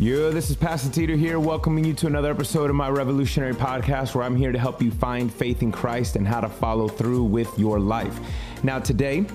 [0.00, 4.14] Yo, this is Pastor Teeter here, welcoming you to another episode of my revolutionary podcast
[4.14, 7.24] where I'm here to help you find faith in Christ and how to follow through
[7.24, 8.16] with your life.
[8.62, 9.26] Now, today,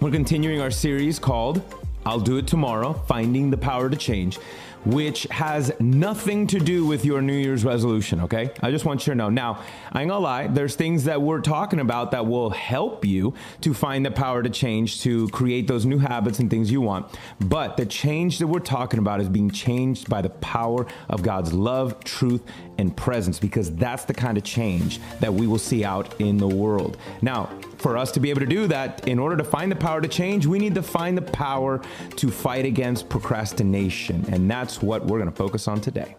[0.00, 1.60] we're continuing our series called
[2.06, 4.38] I'll Do It Tomorrow Finding the Power to Change
[4.84, 8.50] which has nothing to do with your New Year's resolution, okay?
[8.62, 9.30] I just want you to know.
[9.30, 9.62] Now,
[9.92, 13.74] I ain't gonna lie, there's things that we're talking about that will help you to
[13.74, 17.06] find the power to change, to create those new habits and things you want.
[17.40, 21.52] But the change that we're talking about is being changed by the power of God's
[21.52, 22.42] love, truth,
[22.78, 26.48] and presence, because that's the kind of change that we will see out in the
[26.48, 26.98] world.
[27.22, 27.48] Now,
[27.78, 30.08] for us to be able to do that, in order to find the power to
[30.08, 31.80] change, we need to find the power
[32.16, 34.24] to fight against procrastination.
[34.28, 36.16] And that's what we're going to focus on today.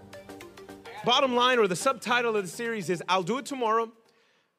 [1.06, 3.92] Bottom line, or the subtitle of the series is I'll do it tomorrow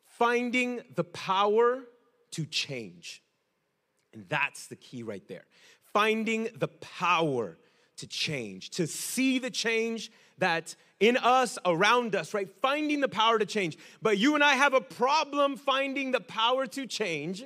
[0.05, 1.85] Finding the Power
[2.33, 3.23] to Change.
[4.13, 5.45] And that's the key right there.
[5.93, 7.59] Finding the power
[7.99, 12.49] to change, to see the change that in us, around us, right?
[12.61, 13.79] Finding the power to change.
[14.03, 17.45] But you and I have a problem finding the power to change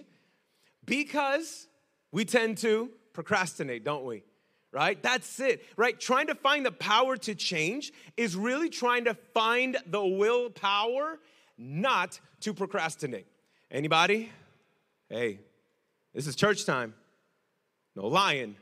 [0.85, 1.69] because
[2.11, 4.25] we tend to procrastinate, don't we?
[4.73, 5.03] Right?
[5.03, 5.99] That's it, right?
[6.01, 11.19] Trying to find the power to change is really trying to find the willpower
[11.59, 13.27] not to procrastinate.
[13.71, 14.31] Anybody?
[15.11, 15.41] Hey,
[16.15, 16.95] this is church time.
[17.95, 18.57] No lying.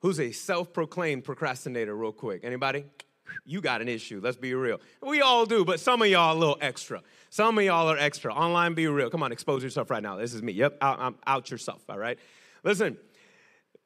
[0.00, 2.42] Who's a self proclaimed procrastinator, real quick?
[2.42, 2.84] Anybody?
[3.44, 4.20] You got an issue.
[4.22, 4.80] Let's be real.
[5.02, 7.02] We all do, but some of y'all a little extra.
[7.30, 8.32] Some of y'all are extra.
[8.32, 9.10] Online, be real.
[9.10, 10.16] Come on, expose yourself right now.
[10.16, 10.52] This is me.
[10.52, 12.18] Yep, out, I'm out yourself, all right?
[12.64, 12.96] Listen,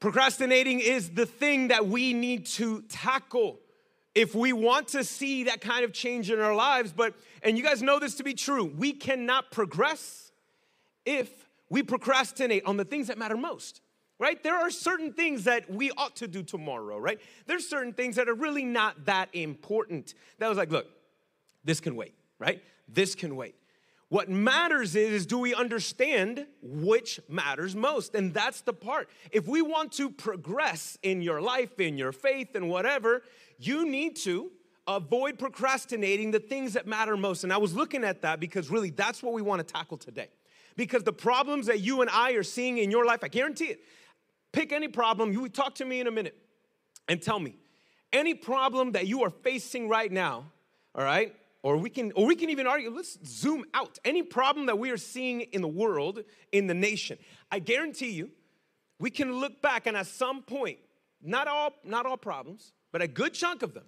[0.00, 3.60] procrastinating is the thing that we need to tackle
[4.14, 6.92] if we want to see that kind of change in our lives.
[6.92, 10.32] But, and you guys know this to be true, we cannot progress
[11.04, 11.30] if
[11.68, 13.81] we procrastinate on the things that matter most
[14.22, 14.40] right?
[14.40, 17.20] There are certain things that we ought to do tomorrow, right?
[17.46, 20.14] There's certain things that are really not that important.
[20.38, 20.86] That was like, look,
[21.64, 22.62] this can wait, right?
[22.86, 23.56] This can wait.
[24.10, 28.14] What matters is, is do we understand which matters most?
[28.14, 29.08] And that's the part.
[29.32, 33.22] If we want to progress in your life, in your faith, and whatever,
[33.58, 34.52] you need to
[34.86, 37.42] avoid procrastinating the things that matter most.
[37.42, 40.28] And I was looking at that because really that's what we want to tackle today.
[40.76, 43.80] Because the problems that you and I are seeing in your life, I guarantee it,
[44.52, 45.32] Pick any problem.
[45.32, 46.36] You talk to me in a minute
[47.08, 47.56] and tell me
[48.12, 50.44] any problem that you are facing right now,
[50.94, 51.34] all right?
[51.62, 53.98] Or we can or we can even argue, let's zoom out.
[54.04, 56.20] Any problem that we are seeing in the world,
[56.50, 57.18] in the nation.
[57.50, 58.30] I guarantee you,
[58.98, 60.78] we can look back and at some point,
[61.22, 63.84] not all not all problems, but a good chunk of them.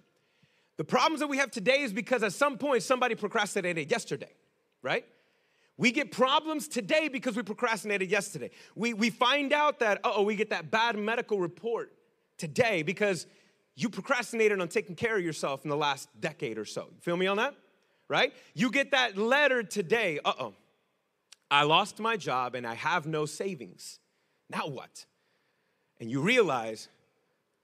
[0.77, 4.33] The problems that we have today is because at some point somebody procrastinated yesterday,
[4.81, 5.05] right?
[5.77, 8.51] We get problems today because we procrastinated yesterday.
[8.75, 11.91] We, we find out that, uh oh, we get that bad medical report
[12.37, 13.27] today because
[13.75, 16.87] you procrastinated on taking care of yourself in the last decade or so.
[16.93, 17.55] You feel me on that?
[18.07, 18.33] Right?
[18.53, 20.53] You get that letter today, uh oh,
[21.51, 23.99] I lost my job and I have no savings.
[24.49, 25.05] Now what?
[25.99, 26.87] And you realize,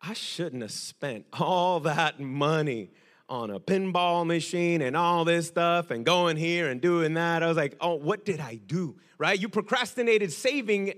[0.02, 2.92] I shouldn't have spent all that money
[3.32, 7.42] on a pinball machine and all this stuff and going here and doing that.
[7.42, 8.98] I was like, oh, what did I do?
[9.18, 9.40] Right?
[9.40, 10.96] You procrastinated saving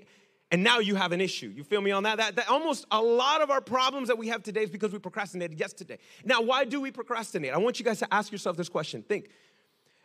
[0.49, 1.53] and now you have an issue.
[1.55, 2.17] You feel me on that?
[2.17, 2.35] that?
[2.35, 5.59] That almost a lot of our problems that we have today is because we procrastinated
[5.59, 5.99] yesterday.
[6.25, 7.53] Now, why do we procrastinate?
[7.53, 9.03] I want you guys to ask yourself this question.
[9.03, 9.29] Think.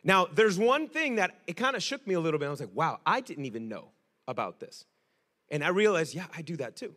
[0.05, 2.47] Now, there's one thing that it kind of shook me a little bit.
[2.47, 3.89] I was like, wow, I didn't even know
[4.27, 4.85] about this.
[5.51, 6.95] And I realized, yeah, I do that too.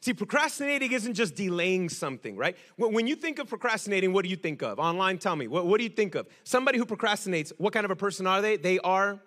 [0.00, 2.56] See, procrastinating isn't just delaying something, right?
[2.76, 4.78] When you think of procrastinating, what do you think of?
[4.78, 6.28] Online, tell me, what, what do you think of?
[6.44, 8.56] Somebody who procrastinates, what kind of a person are they?
[8.56, 9.20] They are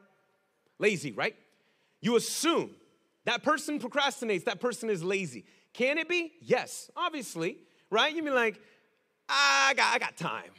[0.80, 1.36] lazy, right?
[2.02, 2.72] You assume
[3.26, 5.46] that person procrastinates, that person is lazy.
[5.74, 6.32] Can it be?
[6.42, 7.58] Yes, obviously,
[7.90, 8.14] right?
[8.14, 8.60] You mean like,
[9.30, 10.52] ah, I got, I got time.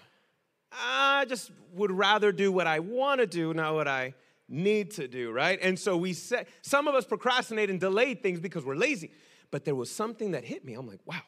[0.73, 4.15] I just would rather do what I want to do, not what I
[4.49, 5.59] need to do, right?
[5.63, 9.11] And so we say, some of us procrastinate and delay things because we're lazy.
[9.53, 10.75] But there was something that hit me.
[10.75, 11.21] I'm like, wow.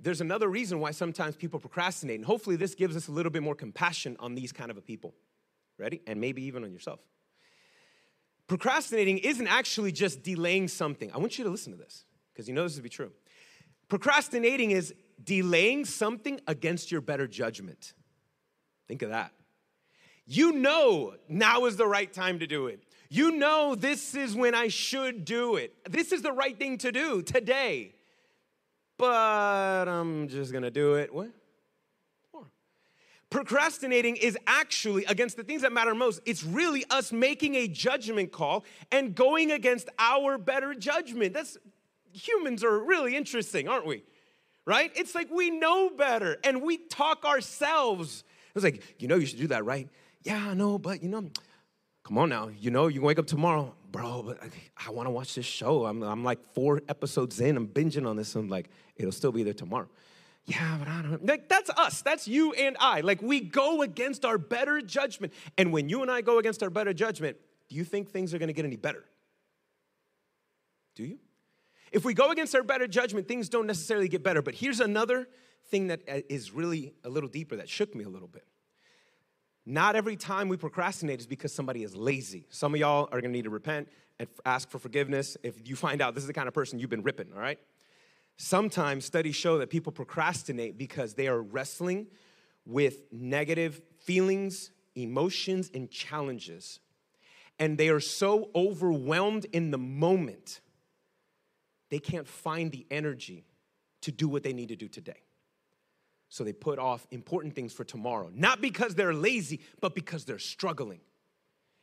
[0.00, 2.16] There's another reason why sometimes people procrastinate.
[2.16, 5.14] And hopefully, this gives us a little bit more compassion on these kind of people.
[5.78, 6.02] Ready?
[6.06, 7.00] And maybe even on yourself.
[8.48, 11.10] Procrastinating isn't actually just delaying something.
[11.12, 13.12] I want you to listen to this because you know this to be true.
[13.88, 17.94] Procrastinating is delaying something against your better judgment.
[18.88, 19.32] Think of that.
[20.26, 22.82] You know now is the right time to do it.
[23.08, 25.74] You know, this is when I should do it.
[25.90, 27.94] This is the right thing to do today.
[28.98, 31.12] But I'm just gonna do it.
[31.12, 31.30] What?
[33.30, 36.20] Procrastinating is actually against the things that matter most.
[36.24, 41.34] It's really us making a judgment call and going against our better judgment.
[41.34, 41.58] That's
[42.12, 44.02] humans are really interesting, aren't we?
[44.68, 44.92] right?
[44.94, 48.22] It's like we know better and we talk ourselves.
[48.54, 49.88] It's like, you know, you should do that, right?
[50.24, 51.30] Yeah, I know, but you know,
[52.08, 52.48] come on now.
[52.58, 54.48] You know, you wake up tomorrow, bro, but I,
[54.86, 55.84] I want to watch this show.
[55.84, 58.34] I'm, I'm like four episodes in, I'm binging on this.
[58.34, 59.88] I'm like, it'll still be there tomorrow.
[60.46, 61.26] Yeah, but I don't.
[61.26, 62.00] Like, that's us.
[62.00, 63.02] That's you and I.
[63.02, 65.34] Like, we go against our better judgment.
[65.58, 67.36] And when you and I go against our better judgment,
[67.68, 69.04] do you think things are going to get any better?
[70.94, 71.18] Do you?
[71.92, 74.40] If we go against our better judgment, things don't necessarily get better.
[74.40, 75.28] But here's another
[75.66, 76.20] thing that uh,
[76.54, 78.46] really a little deeper that shook me a little bit.
[79.70, 82.46] Not every time we procrastinate is because somebody is lazy.
[82.48, 83.86] Some of y'all are gonna need to repent
[84.18, 86.88] and ask for forgiveness if you find out this is the kind of person you've
[86.88, 87.58] been ripping, all right?
[88.38, 92.06] Sometimes studies show that people procrastinate because they are wrestling
[92.64, 96.80] with negative feelings, emotions, and challenges.
[97.58, 100.62] And they are so overwhelmed in the moment
[101.90, 103.44] they can't find the energy
[104.00, 105.24] to do what they need to do today.
[106.28, 110.38] So they put off important things for tomorrow, not because they're lazy, but because they're
[110.38, 111.00] struggling.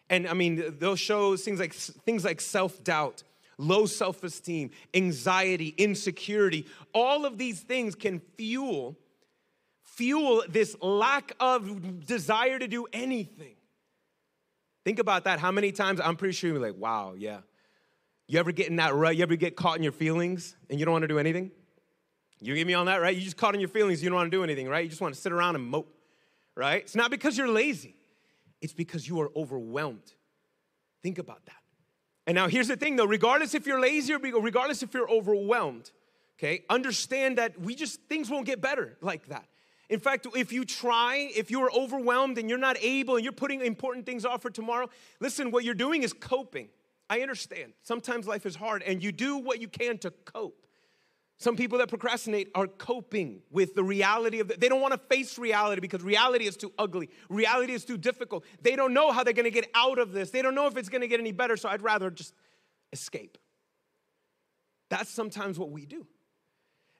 [0.10, 3.24] And I mean, those shows things like things like self-doubt,
[3.58, 8.98] low self-esteem, anxiety, insecurity, all of these things can fuel
[9.96, 13.56] fuel this lack of desire to do anything.
[14.84, 15.40] Think about that.
[15.40, 17.40] How many times I'm pretty sure you're like, wow, yeah,
[18.28, 19.16] you ever get in that rut?
[19.16, 21.52] You ever get caught in your feelings and you don't want to do anything?
[22.42, 23.16] You get me on that, right?
[23.16, 24.84] You just caught in your feelings, you don't want to do anything, right?
[24.84, 25.96] You just want to sit around and mope,
[26.56, 26.82] right?
[26.82, 27.96] It's not because you're lazy,
[28.62, 30.14] it's because you are overwhelmed.
[31.02, 31.56] Think about that.
[32.28, 35.92] And now here's the thing though, regardless if you're lazy or regardless if you're overwhelmed,
[36.38, 39.46] okay, understand that we just, things won't get better like that.
[39.88, 43.32] In fact, if you try, if you are overwhelmed and you're not able and you're
[43.32, 44.90] putting important things off for tomorrow,
[45.20, 46.70] listen, what you're doing is coping.
[47.08, 47.74] I understand.
[47.84, 50.65] Sometimes life is hard and you do what you can to cope.
[51.38, 54.60] Some people that procrastinate are coping with the reality of it.
[54.60, 57.10] They don't want to face reality because reality is too ugly.
[57.30, 58.46] Reality is too difficult.
[58.62, 60.32] They don't know how they're going to get out of this.
[60.32, 62.34] They don't know if it's going to get any better, so I'd rather just
[62.94, 63.38] escape.
[64.90, 66.08] That's sometimes what we do.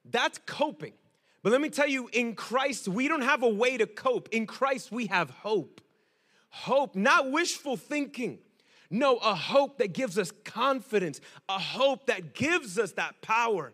[0.04, 0.94] That's coping.
[1.42, 4.30] But let me tell you, in Christ, we don't have a way to cope.
[4.32, 5.80] In Christ, we have hope.
[6.50, 8.40] Hope, not wishful thinking.
[8.90, 13.74] No, a hope that gives us confidence, a hope that gives us that power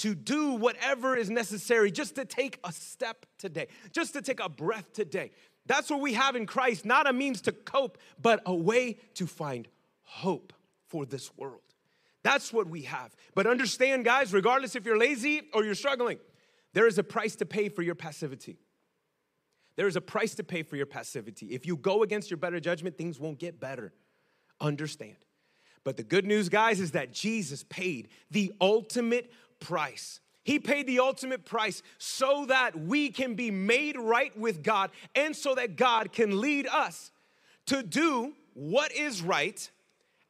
[0.00, 4.48] to do whatever is necessary just to take a step today, just to take a
[4.48, 5.30] breath today.
[5.66, 9.26] That's what we have in Christ, not a means to cope, but a way to
[9.26, 9.68] find
[10.02, 10.52] hope
[10.88, 11.60] for this world.
[12.22, 13.14] That's what we have.
[13.34, 16.18] But understand, guys, regardless if you're lazy or you're struggling,
[16.72, 18.58] there is a price to pay for your passivity.
[19.76, 21.46] There is a price to pay for your passivity.
[21.46, 23.92] If you go against your better judgment, things won't get better
[24.60, 25.16] understand.
[25.84, 30.20] But the good news, guys, is that Jesus paid the ultimate price.
[30.42, 35.36] He paid the ultimate price so that we can be made right with God and
[35.36, 37.12] so that God can lead us
[37.66, 39.70] to do what is right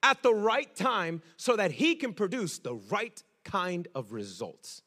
[0.02, 4.82] at the right time so that He can produce the right kind of results.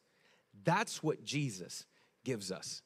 [0.64, 1.86] That's what Jesus
[2.24, 2.82] gives us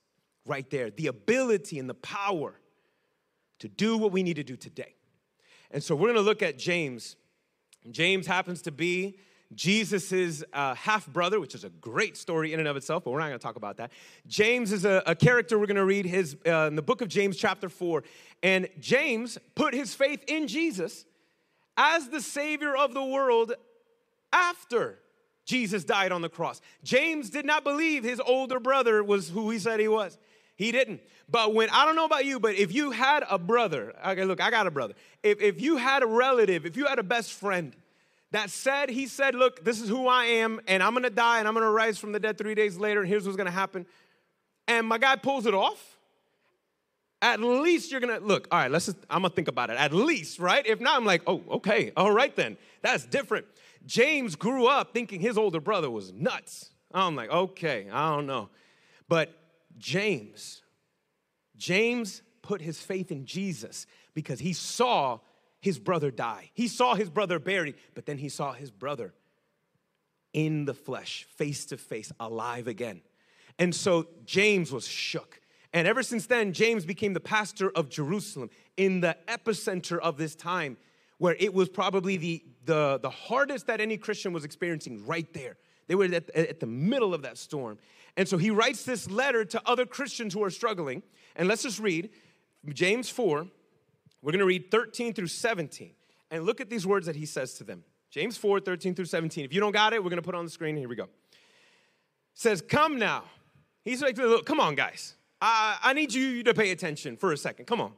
[0.47, 2.55] right there the ability and the power
[3.59, 4.95] to do what we need to do today.
[5.71, 7.17] And so we're gonna look at James.
[7.91, 9.19] James happens to be
[9.55, 13.19] Jesus' uh, half brother, which is a great story in and of itself, but we're
[13.19, 13.93] not gonna talk about that.
[14.27, 17.37] James is a, a character we're gonna read his, uh, in the book of James,
[17.37, 18.05] chapter 4.
[18.43, 21.07] And James put his faith in Jesus
[21.77, 23.55] as the Savior of the world
[24.33, 24.99] after
[25.47, 26.61] Jesus died on the cross.
[26.85, 30.19] James did not believe his older brother was who he said he was.
[30.57, 31.01] He didn't.
[31.31, 34.41] But when, I don't know about you, but if you had a brother, okay, look,
[34.41, 34.95] I got a brother.
[35.23, 37.75] If, if you had a relative, if you had a best friend
[38.33, 41.49] that said, he said, look, this is who I am, and I'm gonna die, and
[41.49, 43.87] I'm gonna rise from the dead three days later, and here's what's gonna happen.
[44.67, 45.97] And my guy pulls it off.
[47.21, 49.79] At least you're gonna, look, all right, let's just, I'm gonna think about it.
[49.79, 50.65] At least, right?
[50.67, 52.57] If not, I'm like, oh, okay, all right then.
[52.83, 53.47] That's different.
[53.87, 56.71] James grew up thinking his older brother was nuts.
[56.93, 58.51] I'm like, okay, I don't know.
[59.09, 59.35] But
[59.79, 60.63] James,
[61.57, 65.19] James put his faith in Jesus because he saw
[65.61, 66.51] his brother die.
[66.55, 69.15] He saw his brother buried, but then he saw his brother
[70.33, 73.03] in the flesh, face to face, alive again.
[73.59, 75.41] And so James was shook.
[75.73, 80.35] And ever since then, James became the pastor of Jerusalem in the epicenter of this
[80.35, 80.77] time,
[81.19, 85.57] where it was probably the, the, the hardest that any Christian was experiencing right there.
[85.89, 87.79] They were at, at the middle of that storm.
[88.17, 91.03] And so he writes this letter to other Christians who are struggling.
[91.37, 92.11] And let's just read
[92.69, 93.47] James 4.
[94.23, 95.93] We're going to read 13 through 17.
[96.31, 97.85] And look at these words that he says to them.
[98.11, 99.45] James 4, 13 through 17.
[99.45, 100.77] If you don't got it, we're going to put it on the screen.
[100.77, 101.05] Here we go.
[101.05, 101.09] It
[102.35, 103.25] says, Come now,
[103.89, 105.15] He's like, look, come on, guys.
[105.41, 107.65] I, I need you to pay attention for a second.
[107.65, 107.93] Come on.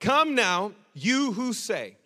[0.00, 1.96] Come now, you who say,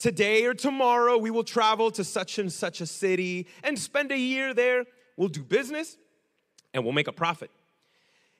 [0.00, 4.18] Today or tomorrow we will travel to such and such a city and spend a
[4.18, 4.86] year there.
[5.16, 5.96] We'll do business
[6.74, 7.52] and we'll make a profit.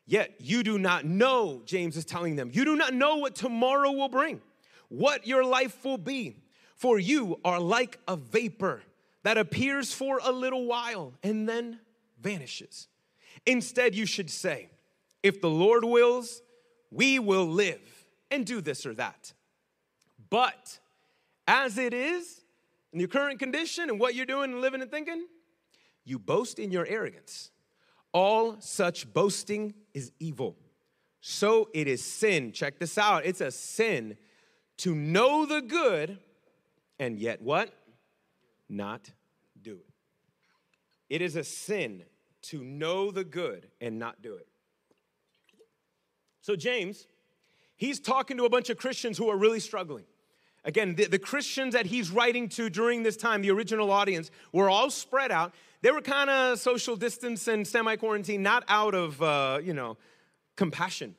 [0.05, 3.93] Yet you do not know, James is telling them, you do not know what tomorrow
[3.93, 4.43] will bring,
[4.89, 6.37] what your life will be.
[6.77, 8.83] For you are like a vapor
[9.23, 11.81] that appears for a little while and then
[12.21, 12.89] vanishes.
[13.47, 14.69] Instead, you should say,
[15.23, 16.43] if the Lord wills,
[16.91, 19.33] we will live and do this or that.
[20.31, 20.79] But
[21.47, 22.43] as it is,
[22.93, 25.27] in your current condition and what you're doing and living and thinking,
[26.05, 27.51] you boast in your arrogance.
[28.13, 30.57] All such boasting is evil.
[31.21, 32.53] So it is sin.
[32.53, 33.25] Check this out.
[33.25, 34.17] It's a sin
[34.79, 36.19] to know the good
[36.99, 37.73] and yet what?
[38.69, 39.11] Not
[39.61, 39.91] do it.
[41.11, 42.05] It is a sin
[42.43, 44.49] to know the good and not do it.
[46.41, 47.07] So, James,
[47.77, 50.05] he's talking to a bunch of Christians who are really struggling.
[50.65, 54.71] Again, the, the, Christians that he's writing to during this time, the original audience, were
[54.71, 55.55] all spread out.
[55.83, 59.99] They were kind of social distance and semi quarantine, not out of, uh, you know,
[60.57, 61.15] compassion.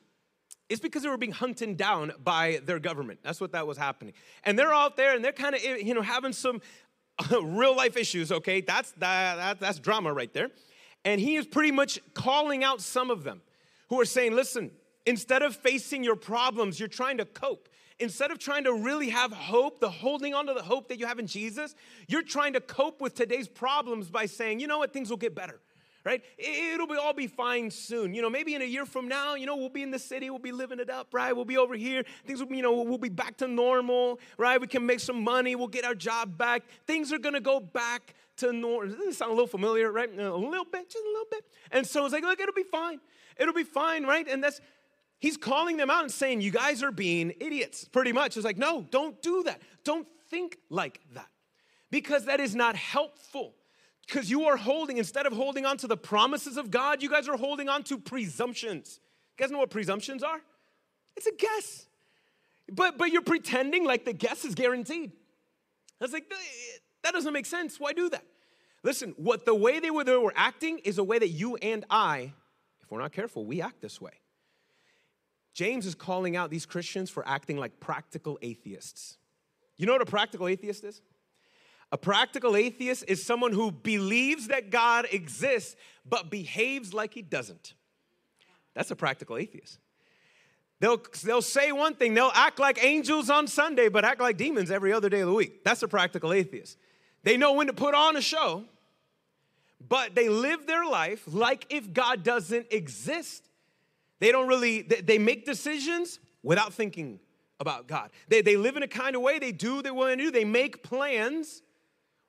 [0.68, 3.20] It's because they were being hunted down by their government.
[3.22, 4.14] That's what that was happening.
[4.42, 6.60] And they're out there and they're kind of, you know, having some
[7.30, 8.60] real life issues, okay?
[8.60, 10.50] That's, that, that, that's drama right there.
[11.04, 13.42] And he is pretty much calling out some of them
[13.90, 14.72] who are saying, listen,
[15.06, 17.68] instead of facing your problems, you're trying to cope.
[17.98, 21.06] Instead of trying to really have hope, the holding on to the hope that you
[21.06, 21.74] have in Jesus,
[22.08, 25.34] you're trying to cope with today's problems by saying, you know what, things will get
[25.34, 25.60] better
[26.06, 26.22] right?
[26.38, 28.14] It'll be all be fine soon.
[28.14, 30.30] You know, maybe in a year from now, you know, we'll be in the city,
[30.30, 31.34] we'll be living it up, right?
[31.34, 32.04] We'll be over here.
[32.24, 34.60] Things will be, you know, we'll be back to normal, right?
[34.60, 36.62] We can make some money, we'll get our job back.
[36.86, 38.94] Things are gonna go back to normal.
[38.94, 40.08] Doesn't sound a little familiar, right?
[40.08, 41.44] A little bit, just a little bit.
[41.72, 43.00] And so it's like, look, it'll be fine.
[43.36, 44.28] It'll be fine, right?
[44.28, 44.60] And that's
[45.18, 48.36] He's calling them out and saying, You guys are being idiots, pretty much.
[48.36, 49.60] It's like, No, don't do that.
[49.82, 51.30] Don't think like that
[51.90, 53.54] because that is not helpful.
[54.06, 57.28] Because you are holding, instead of holding on to the promises of God, you guys
[57.28, 59.00] are holding on to presumptions.
[59.36, 60.40] You guys know what presumptions are?
[61.16, 61.86] It's a guess.
[62.70, 65.12] But, but you're pretending like the guess is guaranteed.
[66.00, 66.30] Was like,
[67.02, 67.80] that doesn't make sense.
[67.80, 68.24] Why do that?
[68.82, 71.84] Listen, what the way they were, they were acting is a way that you and
[71.90, 72.32] I,
[72.82, 74.12] if we're not careful, we act this way.
[75.54, 79.16] James is calling out these Christians for acting like practical atheists.
[79.76, 81.00] You know what a practical atheist is?
[81.96, 87.72] A practical atheist is someone who believes that God exists but behaves like he doesn't.
[88.74, 89.78] That's a practical atheist.
[90.78, 94.70] They'll, they'll say one thing, they'll act like angels on Sunday, but act like demons
[94.70, 95.64] every other day of the week.
[95.64, 96.76] That's a practical atheist.
[97.22, 98.64] They know when to put on a show,
[99.80, 103.48] but they live their life like if God doesn't exist.
[104.18, 107.20] They don't really, they make decisions without thinking
[107.58, 108.10] about God.
[108.28, 110.30] They, they live in a kind of way, they do what they want to do,
[110.30, 111.62] they make plans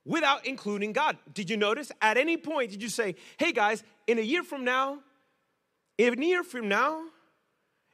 [0.07, 1.17] without including God.
[1.33, 1.91] Did you notice?
[2.01, 4.99] At any point, did you say, hey guys, in a year from now,
[5.97, 7.03] in a year from now,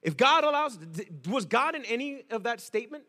[0.01, 0.77] if God allows,
[1.27, 3.03] was God in any of that statement?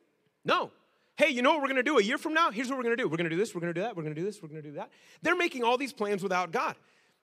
[0.44, 0.70] No.
[1.16, 2.50] Hey, you know what we're gonna do a year from now?
[2.50, 3.08] Here's what we're gonna do.
[3.08, 4.72] We're gonna do this, we're gonna do that, we're gonna do this, we're gonna do
[4.72, 4.90] that.
[5.22, 6.74] They're making all these plans without God.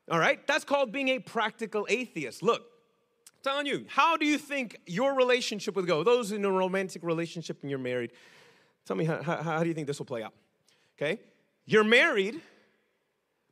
[0.09, 0.45] All right?
[0.47, 2.43] That's called being a practical atheist.
[2.43, 2.63] Look,
[3.43, 6.03] telling you, how do you think your relationship will go?
[6.03, 8.11] Those in a romantic relationship and you're married,
[8.85, 10.33] tell me how, how, how do you think this will play out?
[10.97, 11.19] Okay?
[11.65, 12.41] You're married,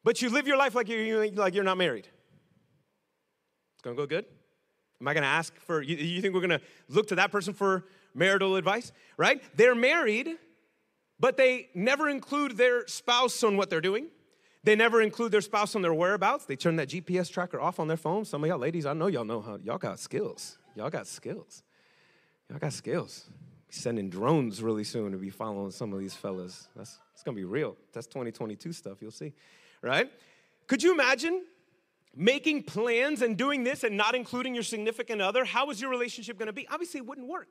[0.04, 2.08] but you live your life like you're, like you're not married.
[3.75, 4.25] It's gonna go good?
[5.01, 7.86] Am I gonna ask for, you, you think we're gonna look to that person for
[8.13, 8.92] marital advice?
[9.18, 9.42] Right?
[9.56, 10.38] They're married,
[11.20, 14.08] but they never include their spouse on what they're doing.
[14.63, 16.46] They never include their spouse on their whereabouts.
[16.46, 18.25] They turn that GPS tracker off on their phone.
[18.25, 20.58] Some of y'all ladies, I know y'all know how, y'all got skills.
[20.75, 21.63] Y'all got skills.
[22.50, 23.30] Y'all got skills.
[23.69, 26.67] Sending drones really soon to be following some of these fellas.
[26.75, 27.75] That's it's gonna be real.
[27.93, 29.33] That's 2022 stuff, you'll see.
[29.81, 30.11] Right?
[30.67, 31.43] Could you imagine
[32.15, 35.45] making plans and doing this and not including your significant other?
[35.45, 36.67] How is your relationship gonna be?
[36.69, 37.47] Obviously, it wouldn't work.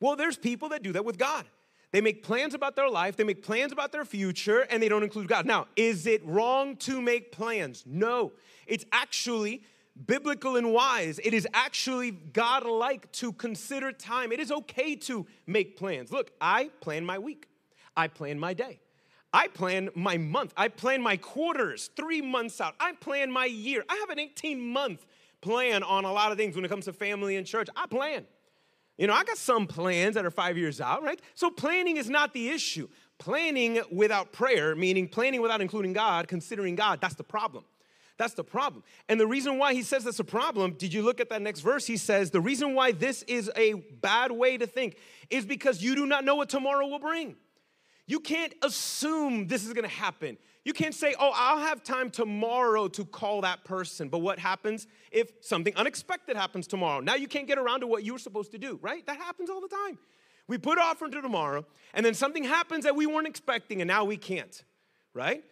[0.00, 1.44] Well, there's people that do that with God.
[1.92, 5.02] They make plans about their life, they make plans about their future, and they don't
[5.02, 5.44] include God.
[5.44, 7.84] Now, is it wrong to make plans?
[7.84, 8.32] No.
[8.66, 9.62] It's actually
[10.06, 11.18] biblical and wise.
[11.22, 14.32] It is actually God like to consider time.
[14.32, 16.12] It is okay to make plans.
[16.12, 17.48] Look, I plan my week,
[17.96, 18.80] I plan my day.
[19.32, 20.52] I plan my month.
[20.56, 22.74] I plan my quarters three months out.
[22.80, 23.84] I plan my year.
[23.88, 25.06] I have an 18 month
[25.40, 27.68] plan on a lot of things when it comes to family and church.
[27.76, 28.26] I plan.
[28.98, 31.20] You know, I got some plans that are five years out, right?
[31.34, 32.88] So planning is not the issue.
[33.18, 37.64] Planning without prayer, meaning planning without including God, considering God, that's the problem.
[38.20, 38.84] That's the problem.
[39.08, 41.60] And the reason why he says that's a problem, did you look at that next
[41.60, 41.86] verse?
[41.86, 44.98] He says, The reason why this is a bad way to think
[45.30, 47.36] is because you do not know what tomorrow will bring.
[48.06, 50.36] You can't assume this is gonna happen.
[50.66, 54.10] You can't say, Oh, I'll have time tomorrow to call that person.
[54.10, 57.00] But what happens if something unexpected happens tomorrow?
[57.00, 59.06] Now you can't get around to what you were supposed to do, right?
[59.06, 59.98] That happens all the time.
[60.46, 64.04] We put off until tomorrow, and then something happens that we weren't expecting, and now
[64.04, 64.62] we can't,
[65.14, 65.42] right?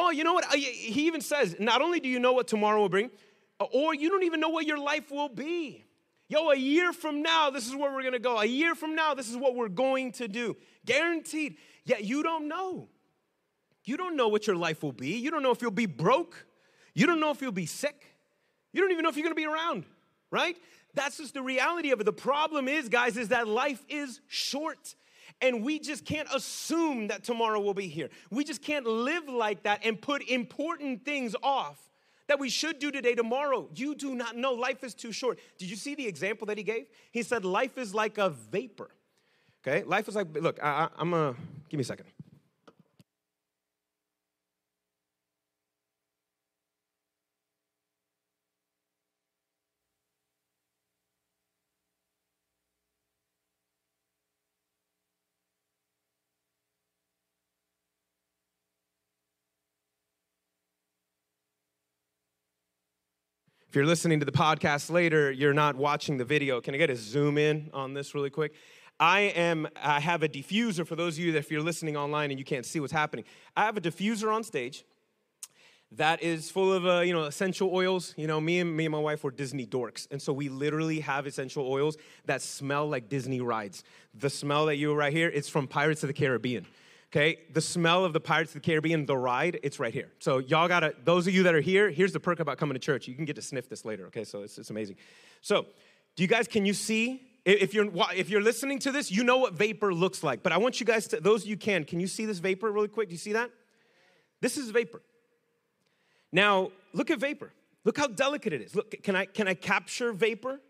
[0.00, 0.54] Oh, you know what?
[0.54, 3.10] He even says, not only do you know what tomorrow will bring,
[3.58, 5.84] uh, or you don't even know what your life will be.
[6.28, 8.38] Yo, a year from now, this is where we're gonna go.
[8.38, 10.56] A year from now, this is what we're going to do.
[10.86, 11.56] Guaranteed.
[11.84, 12.88] Yet you don't know.
[13.84, 15.16] You don't know what your life will be.
[15.16, 16.46] You don't know if you'll be broke.
[16.94, 18.14] You don't know if you'll be sick.
[18.72, 19.84] You don't even know if you're gonna be around,
[20.30, 20.56] right?
[20.94, 22.04] That's just the reality of it.
[22.04, 24.94] The problem is, guys, is that life is short.
[25.40, 28.08] And we just can't assume that tomorrow will be here.
[28.30, 31.78] We just can't live like that and put important things off
[32.26, 33.68] that we should do today, tomorrow.
[33.74, 34.52] You do not know.
[34.52, 35.38] Life is too short.
[35.56, 36.86] Did you see the example that he gave?
[37.10, 38.90] He said, Life is like a vapor.
[39.66, 39.84] Okay?
[39.84, 42.06] Life is like, look, I, am going to, give me a second.
[63.68, 66.58] If you're listening to the podcast later, you're not watching the video.
[66.58, 68.54] Can I get a zoom in on this really quick?
[68.98, 72.30] I am I have a diffuser for those of you that if you're listening online
[72.30, 73.26] and you can't see what's happening.
[73.54, 74.86] I have a diffuser on stage
[75.92, 78.14] that is full of uh, you know essential oils.
[78.16, 81.00] You know, me and me and my wife were Disney dorks, and so we literally
[81.00, 83.84] have essential oils that smell like Disney rides.
[84.14, 86.64] The smell that you're right here, it's from Pirates of the Caribbean.
[87.10, 90.10] Okay, the smell of the Pirates of the Caribbean, the ride, it's right here.
[90.18, 92.78] So y'all gotta, those of you that are here, here's the perk about coming to
[92.78, 93.08] church.
[93.08, 94.24] You can get to sniff this later, okay?
[94.24, 94.96] So it's, it's amazing.
[95.40, 95.64] So,
[96.16, 97.22] do you guys, can you see?
[97.46, 100.42] If you're, if you're listening to this, you know what vapor looks like.
[100.42, 102.70] But I want you guys to, those of you can, can you see this vapor
[102.70, 103.08] really quick?
[103.08, 103.50] Do you see that?
[104.42, 105.00] This is vapor.
[106.30, 107.50] Now, look at vapor.
[107.84, 108.76] Look how delicate it is.
[108.76, 110.60] Look, can I, can I capture vapor?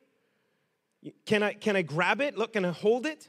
[1.26, 2.38] Can I, can I grab it?
[2.38, 3.28] Look, can I hold it?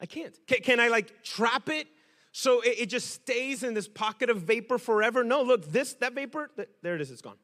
[0.00, 0.38] I can't.
[0.46, 1.88] Can, can I like trap it
[2.36, 5.22] so it, it, just stays in this pocket of vapor forever.
[5.22, 6.50] No, look, this, that vapor,
[6.82, 7.36] there it is, it's gone.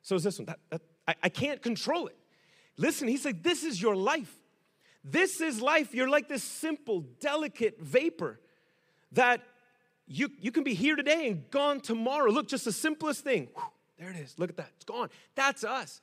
[0.00, 0.46] So is this one.
[0.46, 2.16] That, that, I, I can't control it.
[2.78, 4.34] Listen, he said, this is your life.
[5.04, 5.94] This is life.
[5.94, 8.40] You're like this simple, delicate vapor
[9.12, 9.42] that
[10.06, 12.30] you, you can be here today and gone tomorrow.
[12.30, 13.48] Look, just the simplest thing.
[13.54, 13.64] Whew,
[13.98, 14.38] there it is.
[14.38, 14.70] Look at that.
[14.76, 15.10] It's gone.
[15.34, 16.00] That's us.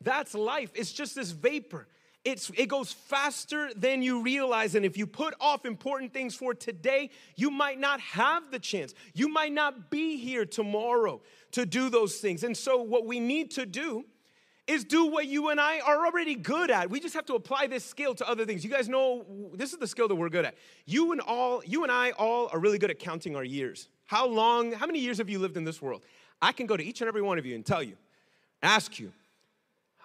[0.00, 0.70] That's life.
[0.74, 1.86] It's just this vapor.
[2.28, 4.74] It's, it goes faster than you realize.
[4.74, 8.92] And if you put off important things for today, you might not have the chance.
[9.14, 12.44] You might not be here tomorrow to do those things.
[12.44, 14.04] And so, what we need to do
[14.66, 16.90] is do what you and I are already good at.
[16.90, 18.62] We just have to apply this skill to other things.
[18.62, 20.54] You guys know this is the skill that we're good at.
[20.84, 23.88] You and all, you and I all are really good at counting our years.
[24.04, 26.02] How long, how many years have you lived in this world?
[26.42, 27.96] I can go to each and every one of you and tell you,
[28.62, 29.12] ask you,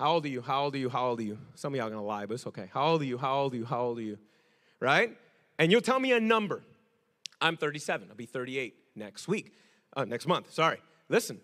[0.03, 0.41] how old are you?
[0.41, 0.89] How old are you?
[0.89, 1.37] How old are you?
[1.55, 2.69] Some of y'all gonna lie, but it's okay.
[2.73, 3.17] How old are you?
[3.17, 3.63] How old are you?
[3.63, 4.17] How old are you?
[4.81, 5.17] Right?
[5.57, 6.61] And you'll tell me a number.
[7.39, 8.09] I'm 37.
[8.09, 9.53] I'll be 38 next week,
[9.95, 10.51] uh, next month.
[10.51, 10.79] Sorry.
[11.07, 11.39] Listen,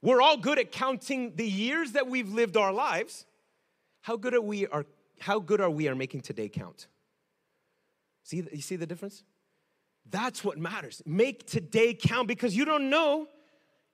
[0.00, 3.26] we're all good at counting the years that we've lived our lives.
[4.02, 4.68] How good are we?
[4.68, 4.86] Are
[5.18, 6.86] how good are we are making today count?
[8.22, 9.24] See, you see the difference?
[10.08, 11.02] That's what matters.
[11.04, 13.26] Make today count because you don't know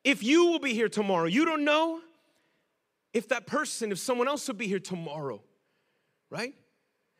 [0.05, 1.25] if you will be here tomorrow.
[1.25, 2.03] You don't know
[3.13, 5.43] if that person, if someone else would be here tomorrow,
[6.31, 6.55] right?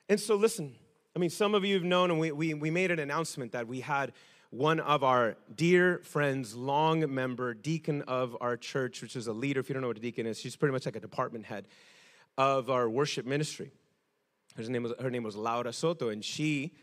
[0.09, 0.75] And so, listen,
[1.15, 3.67] I mean, some of you have known, and we, we, we made an announcement that
[3.67, 4.13] we had
[4.51, 9.61] one of our dear friends, long member, deacon of our church, which is a leader.
[9.61, 11.69] If you don't know what a deacon is, she's pretty much like a department head
[12.37, 13.73] of our worship ministry.
[14.57, 16.75] Her name was, her name was Laura Soto, and she,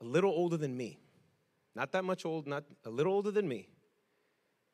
[0.00, 0.98] a little older than me,
[1.74, 3.68] not that much old, not a little older than me,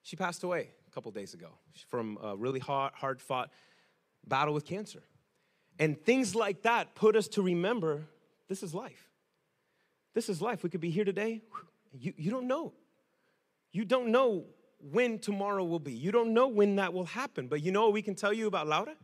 [0.02, 1.48] she passed away a couple days ago
[1.88, 3.50] from a really hard, hard fought
[4.26, 5.02] battle with cancer.
[5.78, 8.04] And things like that put us to remember
[8.48, 9.08] this is life.
[10.14, 10.62] This is life.
[10.62, 11.42] We could be here today.
[11.92, 12.72] You, you don't know.
[13.72, 14.44] You don't know
[14.90, 15.92] when tomorrow will be.
[15.92, 17.48] You don't know when that will happen.
[17.48, 18.94] But you know what we can tell you about Laura?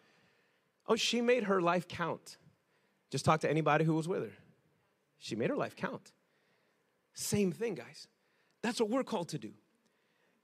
[0.86, 2.36] Oh, she made her life count.
[3.10, 4.36] Just talk to anybody who was with her.
[5.18, 6.12] She made her life count.
[7.14, 8.06] Same thing, guys.
[8.62, 9.52] That's what we're called to do.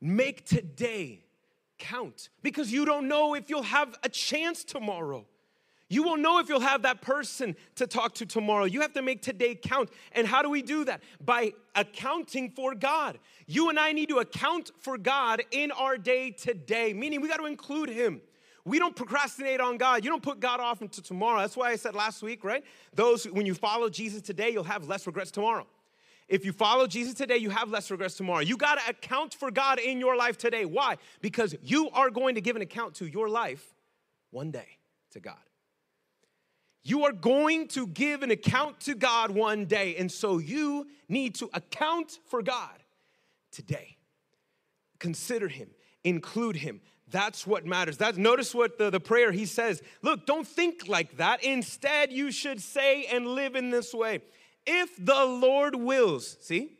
[0.00, 1.24] Make today
[1.78, 5.26] count because you don't know if you'll have a chance tomorrow.
[5.88, 8.64] You won't know if you'll have that person to talk to tomorrow.
[8.64, 9.90] You have to make today count.
[10.12, 11.02] And how do we do that?
[11.24, 13.18] By accounting for God.
[13.46, 17.36] You and I need to account for God in our day today, meaning we got
[17.36, 18.22] to include Him.
[18.64, 20.04] We don't procrastinate on God.
[20.04, 21.40] You don't put God off until tomorrow.
[21.40, 22.64] That's why I said last week, right?
[22.94, 25.66] Those, when you follow Jesus today, you'll have less regrets tomorrow.
[26.28, 28.40] If you follow Jesus today, you have less regrets tomorrow.
[28.40, 30.64] You got to account for God in your life today.
[30.64, 30.96] Why?
[31.20, 33.74] Because you are going to give an account to your life
[34.30, 34.78] one day
[35.12, 35.36] to God.
[36.82, 41.34] You are going to give an account to God one day, and so you need
[41.36, 42.82] to account for God
[43.50, 43.96] today.
[44.98, 45.70] Consider Him,
[46.04, 46.80] include Him.
[47.10, 47.96] That's what matters.
[47.96, 49.82] That's, notice what the, the prayer he says.
[50.02, 51.44] Look, don't think like that.
[51.44, 54.20] Instead, you should say and live in this way.
[54.66, 56.72] If the Lord wills, see,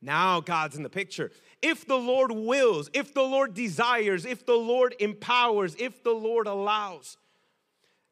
[0.00, 1.30] now God's in the picture.
[1.62, 6.46] If the Lord wills, if the Lord desires, if the Lord empowers, if the Lord
[6.46, 7.16] allows,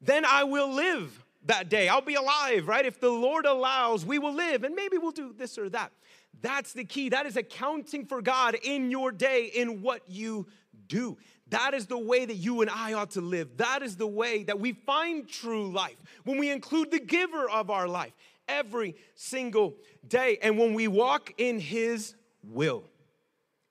[0.01, 1.89] then I will live that day.
[1.89, 2.87] I'll be alive, right?
[2.87, 5.93] If the Lord allows, we will live, and maybe we'll do this or that.
[6.41, 7.09] That's the key.
[7.11, 10.47] That is accounting for God in your day, in what you
[10.87, 11.19] do.
[11.49, 13.57] That is the way that you and I ought to live.
[13.57, 17.71] That is the way that we find true life when we include the giver of
[17.71, 18.13] our life
[18.51, 22.85] every single day and when we walk in His will.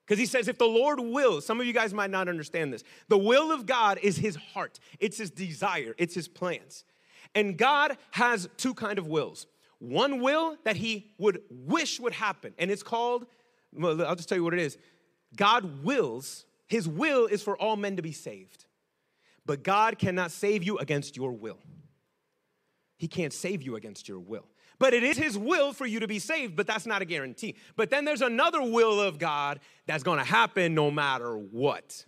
[0.10, 2.84] Because he says, if the Lord wills, some of you guys might not understand this.
[3.10, 6.84] The will of God is his heart, it's his desire, it's his plans.
[7.36, 9.46] And God has two kind of wills.
[9.78, 13.28] One will that he would wish would happen, and it's called,
[13.72, 14.80] well, I'll just tell you what it is.
[15.36, 18.65] God wills, his will is for all men to be saved.
[19.46, 21.60] But God cannot save you against your will.
[22.98, 24.48] He can't save you against your will.
[24.80, 27.56] But it is His will for you to be saved, but that's not a guarantee.
[27.76, 32.06] But then there's another will of God that's gonna happen no matter what.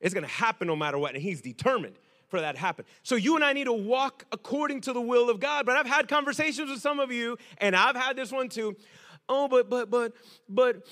[0.00, 1.96] It's gonna happen no matter what, and He's determined
[2.28, 2.84] for that to happen.
[3.02, 5.66] So you and I need to walk according to the will of God.
[5.66, 8.76] But I've had conversations with some of you, and I've had this one too.
[9.28, 10.12] Oh, but, but, but,
[10.48, 10.86] but,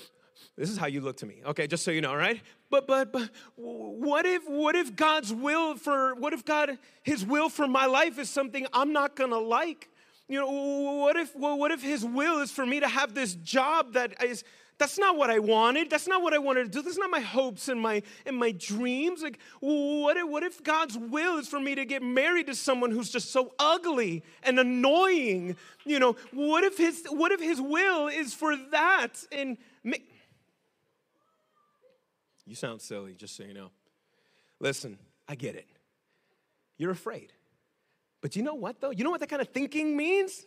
[0.57, 1.41] this is how you look to me.
[1.45, 2.41] Okay, just so you know, right?
[2.69, 7.49] But but but what if what if God's will for what if God his will
[7.49, 9.89] for my life is something I'm not to like?
[10.33, 13.93] You know, what if what if his will is for me to have this job
[13.93, 14.43] that is
[14.79, 15.91] that's not what I wanted.
[15.91, 16.81] That's not what I wanted to do.
[16.81, 19.21] That's not my hopes and my and my dreams.
[19.21, 22.89] Like, what if, what if God's will is for me to get married to someone
[22.89, 25.55] who's just so ugly and annoying?
[25.85, 29.23] You know, what if his what if his will is for that?
[29.31, 30.03] And me-
[32.47, 33.69] you sound silly, just so you know.
[34.59, 34.97] Listen,
[35.29, 35.67] I get it.
[36.79, 37.33] You're afraid.
[38.23, 38.91] But you know what, though?
[38.91, 40.45] You know what that kind of thinking means?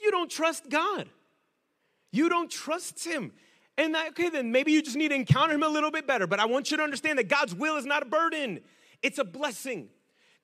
[0.00, 1.08] You don't trust God.
[2.12, 3.32] You don't trust Him.
[3.76, 6.28] And okay, then maybe you just need to encounter Him a little bit better.
[6.28, 8.60] But I want you to understand that God's will is not a burden,
[9.02, 9.88] it's a blessing.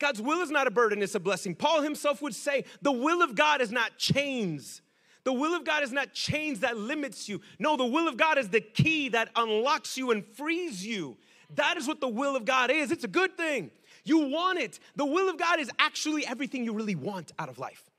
[0.01, 1.55] God's will is not a burden, it's a blessing.
[1.55, 4.83] Paul himself would say, the will of God is not chains.
[5.23, 7.41] The will of God is not chains that limits you.
[7.61, 11.17] No, the will of God is the key that unlocks you and frees you.
[11.55, 12.91] That is what the will of God is.
[12.91, 13.71] It's a good thing.
[14.05, 14.81] You want it.
[14.97, 17.91] The will of God is actually everything you really want out of life.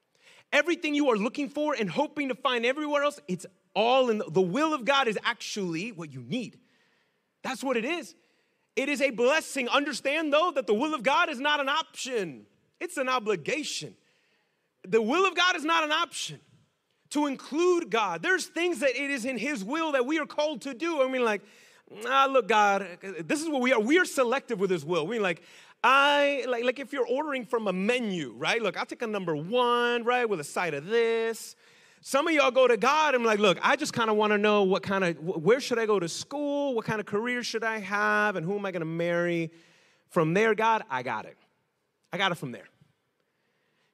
[0.52, 4.26] Everything you are looking for and hoping to find everywhere else, it's all in the,
[4.30, 6.60] the will of God is actually what you need.
[7.44, 8.16] That's what it is.
[8.76, 9.68] It is a blessing.
[9.70, 12.46] Understand though that the will of God is not an option,
[12.80, 13.96] it's an obligation.
[14.86, 16.40] The will of God is not an option
[17.12, 18.22] to include God.
[18.22, 21.02] There's things that it is in His will that we are called to do.
[21.02, 21.42] I mean, like,
[22.08, 22.86] ah, look, God,
[23.22, 23.80] this is what we are.
[23.80, 25.08] We are selective with His will.
[25.08, 25.44] We like,
[25.84, 28.62] I like, like if you're ordering from a menu, right?
[28.62, 31.56] Look, I'll take a number one, right, with a side of this.
[32.02, 34.38] Some of y'all go to God and like, look, I just kind of want to
[34.38, 36.76] know what kind of, where should I go to school?
[36.76, 38.36] What kind of career should I have?
[38.36, 39.52] And who am I going to marry?
[40.10, 41.38] From there, God, I got it.
[42.12, 42.68] I got it from there.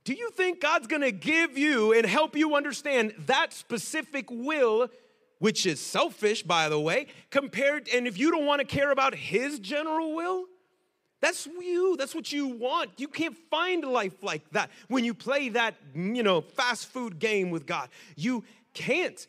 [0.03, 4.89] Do you think God's going to give you and help you understand that specific will,
[5.37, 9.15] which is selfish, by the way, compared, and if you don't want to care about
[9.15, 10.45] His general will?
[11.21, 11.95] That's you.
[11.97, 12.91] That's what you want.
[12.97, 17.49] You can't find life like that when you play that, you know, fast food game
[17.49, 17.89] with God.
[18.15, 19.27] You can't.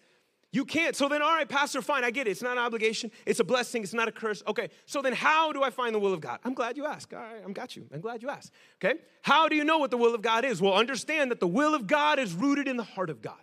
[0.52, 0.96] You can't.
[0.96, 2.30] So then, all right, Pastor, fine, I get it.
[2.30, 4.42] It's not an obligation, it's a blessing, it's not a curse.
[4.48, 6.40] Okay, so then how do I find the will of God?
[6.44, 7.14] I'm glad you asked.
[7.14, 7.86] All right, I'm got you.
[7.94, 8.52] I'm glad you asked.
[8.82, 10.60] Okay, how do you know what the will of God is?
[10.60, 13.38] Well, understand that the will of God is rooted in the heart of God.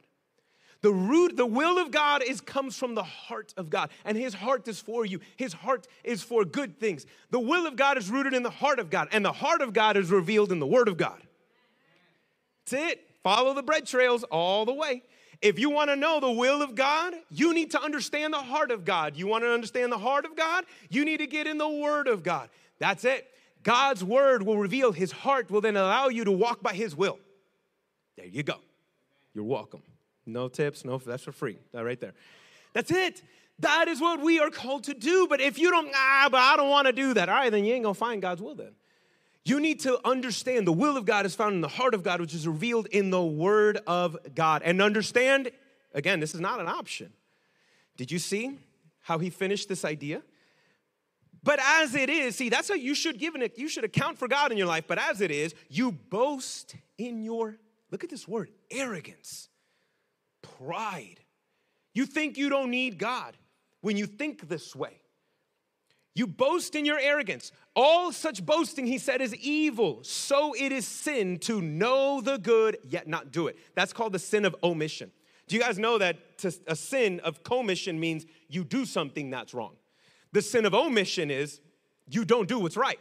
[0.82, 4.34] The root, the will of God is comes from the heart of God, and His
[4.34, 5.20] heart is for you.
[5.36, 7.06] His heart is for good things.
[7.32, 9.74] The will of God is rooted in the heart of God, and the heart of
[9.74, 11.22] God is revealed in the Word of God.
[12.66, 13.04] That's it.
[13.24, 15.04] Follow the bread trails all the way.
[15.42, 18.72] If you want to know the will of God, you need to understand the heart
[18.72, 19.16] of God.
[19.16, 20.66] You want to understand the heart of God?
[20.90, 22.50] You need to get in the Word of God.
[22.80, 23.28] That's it.
[23.68, 27.20] God's word will reveal his heart, will then allow you to walk by his will.
[28.16, 28.56] There you go.
[29.34, 29.82] You're welcome.
[30.28, 31.58] No tips, no, that's for free.
[31.72, 32.14] That right there.
[32.74, 33.24] That's it.
[33.60, 35.28] That is what we are called to do.
[35.28, 37.66] But if you don't, ah, but I don't want to do that, all right, then
[37.66, 38.74] you ain't gonna find God's will then.
[39.46, 42.20] You need to understand the will of God is found in the heart of God,
[42.20, 44.62] which is revealed in the Word of God.
[44.64, 45.52] And understand,
[45.94, 47.14] again, this is not an option.
[47.96, 48.60] Did you see
[49.04, 50.22] how he finished this idea?
[51.44, 54.28] But as it is, see, that's how you should give it, you should account for
[54.28, 54.84] God in your life.
[54.86, 57.56] But as it is, you boast in your,
[57.90, 59.48] look at this word, arrogance,
[60.42, 61.20] pride.
[61.94, 63.36] You think you don't need God
[63.82, 65.00] when you think this way.
[66.14, 67.52] You boast in your arrogance.
[67.76, 70.00] All such boasting, he said, is evil.
[70.02, 73.58] So it is sin to know the good yet not do it.
[73.76, 75.12] That's called the sin of omission.
[75.48, 79.54] Do you guys know that to, a sin of commission means you do something that's
[79.54, 79.76] wrong?
[80.32, 81.62] The sin of omission is
[82.10, 83.00] you don't do what's right.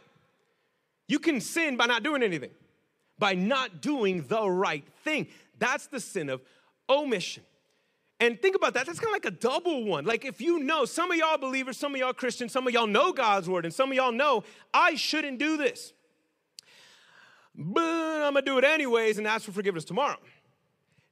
[1.07, 2.51] You can sin by not doing anything,
[3.17, 5.27] by not doing the right thing.
[5.57, 6.41] That's the sin of
[6.89, 7.43] omission.
[8.19, 8.87] And think about that.
[8.87, 10.05] That's kind of like a double one.
[10.05, 12.87] Like if you know, some of y'all believers, some of y'all Christians, some of y'all
[12.87, 15.93] know God's word, and some of y'all know I shouldn't do this.
[17.53, 20.17] But I'm gonna do it anyways and ask for forgiveness tomorrow.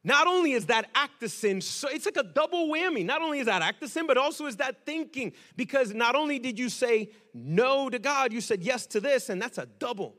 [0.04, 3.04] Not only is that act of sin, so it's like a double whammy.
[3.04, 5.34] Not only is that act of sin, but also is that thinking.
[5.56, 9.42] Because not only did you say no to God, you said yes to this, and
[9.42, 10.16] that's a double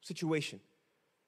[0.00, 0.58] situation.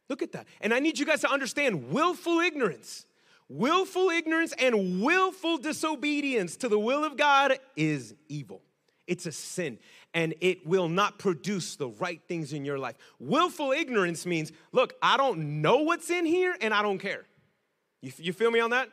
[0.09, 0.47] Look at that.
[0.61, 3.07] And I need you guys to understand willful ignorance
[3.49, 8.63] Willful ignorance and willful disobedience to the will of God is evil.
[9.07, 9.79] It's a sin
[10.15, 12.97] and it will not produce the right things in your life.
[13.19, 17.25] Willful ignorance means, look, I don't know what's in here and I don't care.
[18.01, 18.89] You, you feel me on that?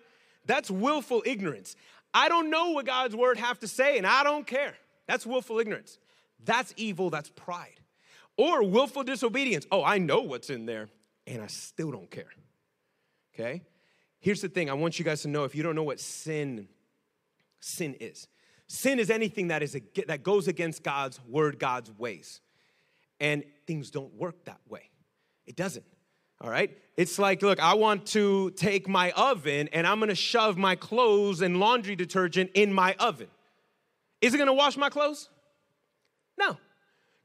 [0.45, 1.75] That's willful ignorance.
[2.13, 4.73] I don't know what God's word have to say and I don't care.
[5.07, 5.99] That's willful ignorance.
[6.43, 7.79] That's evil, that's pride.
[8.37, 9.67] Or willful disobedience.
[9.71, 10.89] Oh, I know what's in there
[11.27, 12.29] and I still don't care.
[13.33, 13.61] Okay?
[14.19, 16.67] Here's the thing I want you guys to know if you don't know what sin
[17.59, 18.27] sin is.
[18.67, 19.77] Sin is anything that is
[20.07, 22.41] that goes against God's word, God's ways.
[23.19, 24.89] And things don't work that way.
[25.45, 25.85] It doesn't.
[26.41, 26.77] All right?
[26.95, 31.41] It's like, look, I want to take my oven and I'm gonna shove my clothes
[31.41, 33.27] and laundry detergent in my oven.
[34.21, 35.29] Is it gonna wash my clothes?
[36.37, 36.57] No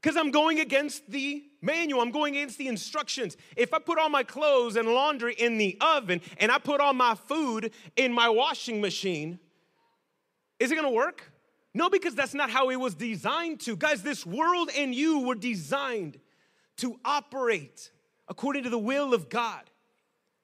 [0.05, 1.99] because I'm going against the manual.
[1.99, 3.35] I'm going against the instructions.
[3.55, 6.93] If I put all my clothes and laundry in the oven and I put all
[6.93, 9.39] my food in my washing machine,
[10.59, 11.31] is it gonna work?
[11.73, 13.75] No, because that's not how it was designed to.
[13.75, 16.19] Guys, this world and you were designed
[16.77, 17.89] to operate
[18.27, 19.71] according to the will of God.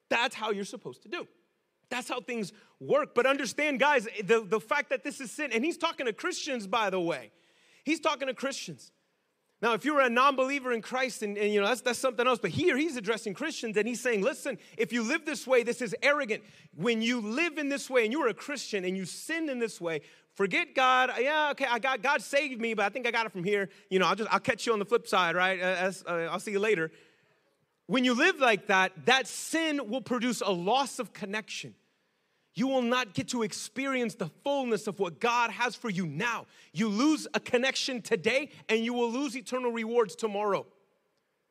[0.08, 1.28] That's how you're supposed to do.
[1.88, 3.14] That's how things work.
[3.14, 6.66] But understand, guys, the, the fact that this is sin, and he's talking to Christians,
[6.66, 7.30] by the way.
[7.84, 8.90] He's talking to Christians.
[9.62, 12.40] Now, if you're a non-believer in Christ, and, and, you know that's, that's something else.
[12.40, 15.80] But here he's addressing Christians, and he's saying, "Listen, if you live this way, this
[15.80, 16.42] is arrogant.
[16.76, 19.80] When you live in this way, and you're a Christian, and you sin in this
[19.80, 20.00] way,
[20.34, 21.12] forget God.
[21.20, 23.68] Yeah, okay, I got God saved me, but I think I got it from here.
[23.88, 25.60] You know, I'll just I'll catch you on the flip side, right?
[25.60, 26.90] As, uh, I'll see you later.
[27.86, 31.74] When you live like that, that sin will produce a loss of connection
[32.54, 36.46] you will not get to experience the fullness of what God has for you now.
[36.72, 40.66] You lose a connection today and you will lose eternal rewards tomorrow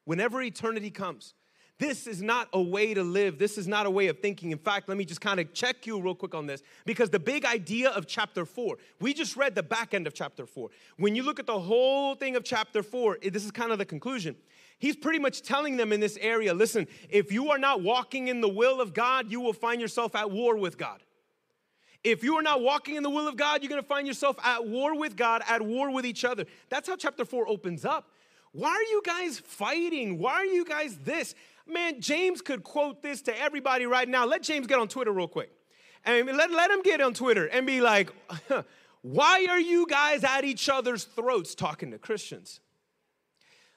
[0.05, 1.33] whenever eternity comes.
[1.79, 3.39] This is not a way to live.
[3.39, 4.51] This is not a way of thinking.
[4.51, 7.17] In fact, let me just kind of check you real quick on this because the
[7.17, 10.69] big idea of chapter four, we just read the back end of chapter four.
[10.97, 13.85] When you look at the whole thing of chapter four, this is kind of the
[13.85, 14.35] conclusion.
[14.81, 18.41] He's pretty much telling them in this area listen, if you are not walking in
[18.41, 21.03] the will of God, you will find yourself at war with God.
[22.03, 24.65] If you are not walking in the will of God, you're gonna find yourself at
[24.65, 26.45] war with God, at war with each other.
[26.69, 28.09] That's how chapter four opens up.
[28.53, 30.17] Why are you guys fighting?
[30.17, 31.35] Why are you guys this?
[31.67, 34.25] Man, James could quote this to everybody right now.
[34.25, 35.51] Let James get on Twitter real quick.
[36.05, 38.11] And let, let him get on Twitter and be like,
[39.03, 42.61] why are you guys at each other's throats talking to Christians?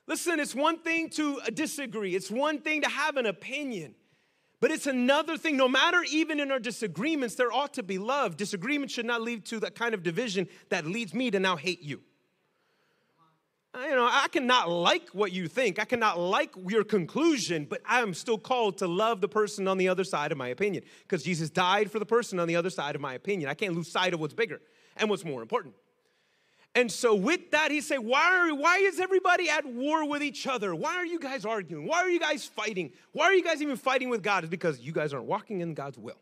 [0.06, 3.94] Listen, it's one thing to disagree, it's one thing to have an opinion.
[4.60, 8.38] But it's another thing, no matter even in our disagreements, there ought to be love.
[8.38, 11.82] Disagreement should not lead to that kind of division that leads me to now hate
[11.82, 12.00] you.
[13.74, 17.82] Uh, you know, I cannot like what you think, I cannot like your conclusion, but
[17.84, 20.84] I am still called to love the person on the other side of my opinion
[21.02, 23.50] because Jesus died for the person on the other side of my opinion.
[23.50, 24.60] I can't lose sight of what's bigger
[24.96, 25.74] and what's more important.
[26.74, 30.46] And so with that, he said, why, are, why is everybody at war with each
[30.46, 30.74] other?
[30.74, 31.86] Why are you guys arguing?
[31.86, 32.92] Why are you guys fighting?
[33.12, 34.44] Why are you guys even fighting with God?
[34.44, 36.20] It's because you guys aren't walking in God's will.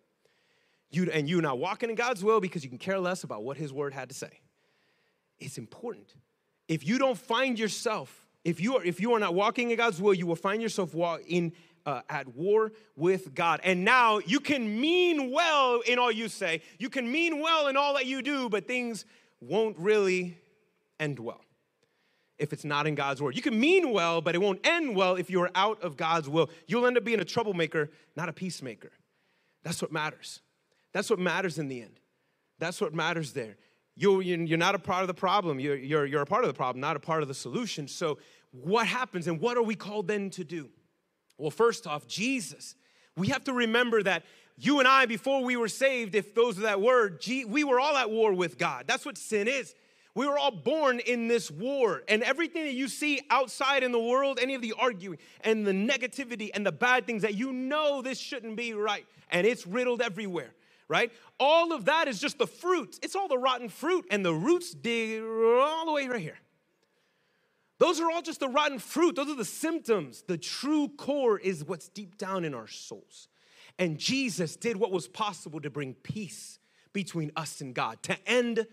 [0.91, 3.57] You, and you're not walking in God's will because you can care less about what
[3.57, 4.41] his word had to say.
[5.39, 6.15] It's important.
[6.69, 10.01] If you don't find yourself If you are if you are not walking in God's
[10.01, 10.95] will, you will find yourself
[11.27, 11.53] in
[11.87, 13.61] uh, at war with God.
[13.63, 16.63] And now you can mean well in all you say.
[16.79, 19.05] You can mean well in all that you do, but things
[19.41, 20.39] won't really
[21.03, 21.41] end well
[22.39, 23.37] if it's not in God's word.
[23.37, 26.51] You can mean well, but it won't end well if you're out of God's will.
[26.67, 28.91] You'll end up being a troublemaker, not a peacemaker.
[29.63, 30.41] That's what matters.
[30.93, 32.01] That's what matters in the end.
[32.59, 33.57] That's what matters there.
[33.95, 35.61] You're, not a part of the problem.
[35.61, 37.87] You're, you're, you're a part of the problem, not a part of the solution.
[37.87, 38.19] So,
[38.51, 40.71] what happens and what are we called then to do?
[41.39, 42.75] Well, first off, Jesus.
[43.17, 44.25] We have to remember that
[44.57, 47.97] you and I, before we were saved, if those are that word, we were all
[47.97, 48.85] at war with God.
[48.87, 49.75] That's what sin is.
[50.15, 54.01] We were all born in this war, and everything that you see outside in the
[54.01, 58.03] world, any of the arguing and the negativity and the bad things that you know
[58.03, 60.53] this shouldn't be right, and it's riddled everywhere,
[60.87, 61.11] right?
[61.41, 62.99] All of that is just the fruit.
[63.03, 66.39] It's all the rotten fruit, and the roots dig all the way right here.
[67.79, 69.17] Those are all just the rotten fruit.
[69.17, 70.23] Those are the symptoms.
[70.29, 73.29] The true core is what's deep down in our souls.
[73.79, 76.59] And Jesus did what was possible to bring peace
[76.93, 78.67] between us and God, to end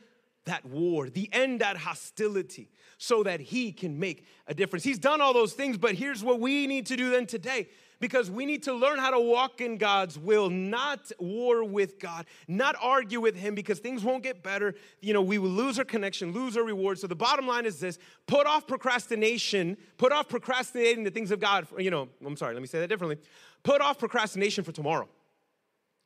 [0.50, 4.84] that war, the end that hostility, so that He can make a difference.
[4.84, 8.32] He's done all those things, but here's what we need to do then today because
[8.32, 12.76] we need to learn how to walk in God's will, not war with God, not
[12.82, 14.76] argue with Him because things won't get better.
[15.02, 16.98] You know, we will lose our connection, lose our reward.
[17.00, 21.40] So the bottom line is this put off procrastination, put off procrastinating the things of
[21.40, 21.68] God.
[21.68, 23.18] For, you know, I'm sorry, let me say that differently.
[23.64, 25.08] Put off procrastination for tomorrow,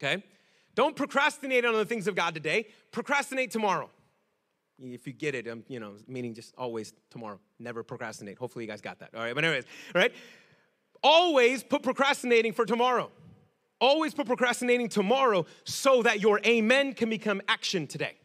[0.02, 0.24] okay?
[0.76, 3.90] Don't procrastinate on the things of God today, procrastinate tomorrow.
[4.80, 7.40] If you get it, um, you know, meaning just always tomorrow.
[7.60, 8.38] Never procrastinate.
[8.38, 9.12] Hopefully, you guys got that.
[9.16, 10.14] All right, but anyways, right
[11.04, 13.12] always put procrastinating for tomorrow.
[13.80, 18.16] Always put procrastinating tomorrow so that your amen can become action today.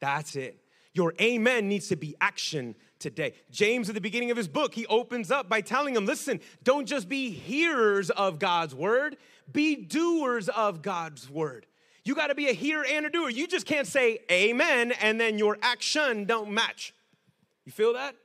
[0.00, 0.60] That's it.
[0.92, 3.34] Your amen needs to be action today.
[3.52, 6.86] James, at the beginning of his book, he opens up by telling them listen, don't
[6.86, 9.16] just be hearers of God's word,
[9.52, 11.66] be doers of God's word.
[12.08, 13.28] You got to be a hearer and a doer.
[13.28, 16.94] You just can't say amen and then your action don't match.
[17.66, 18.16] You feel that?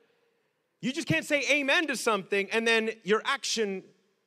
[0.79, 3.83] You just can't say amen to something and then your action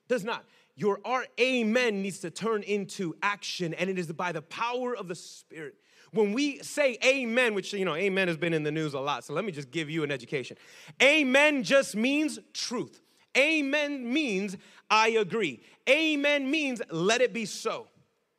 [0.09, 0.45] does not.
[0.75, 5.09] Your our amen needs to turn into action, and it is by the power of
[5.09, 5.77] the Spirit.
[6.12, 9.25] When we say amen, which you know, amen has been in the news a lot,
[9.25, 10.59] so let me just give you an education.
[11.03, 13.01] Amen just means truth.
[13.38, 14.59] Amen means
[14.90, 15.62] I agree.
[15.88, 17.87] Amen means let it be so.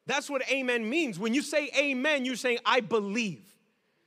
[0.08, 1.20] That's what amen means.
[1.20, 3.43] When you say amen, you're saying I believe.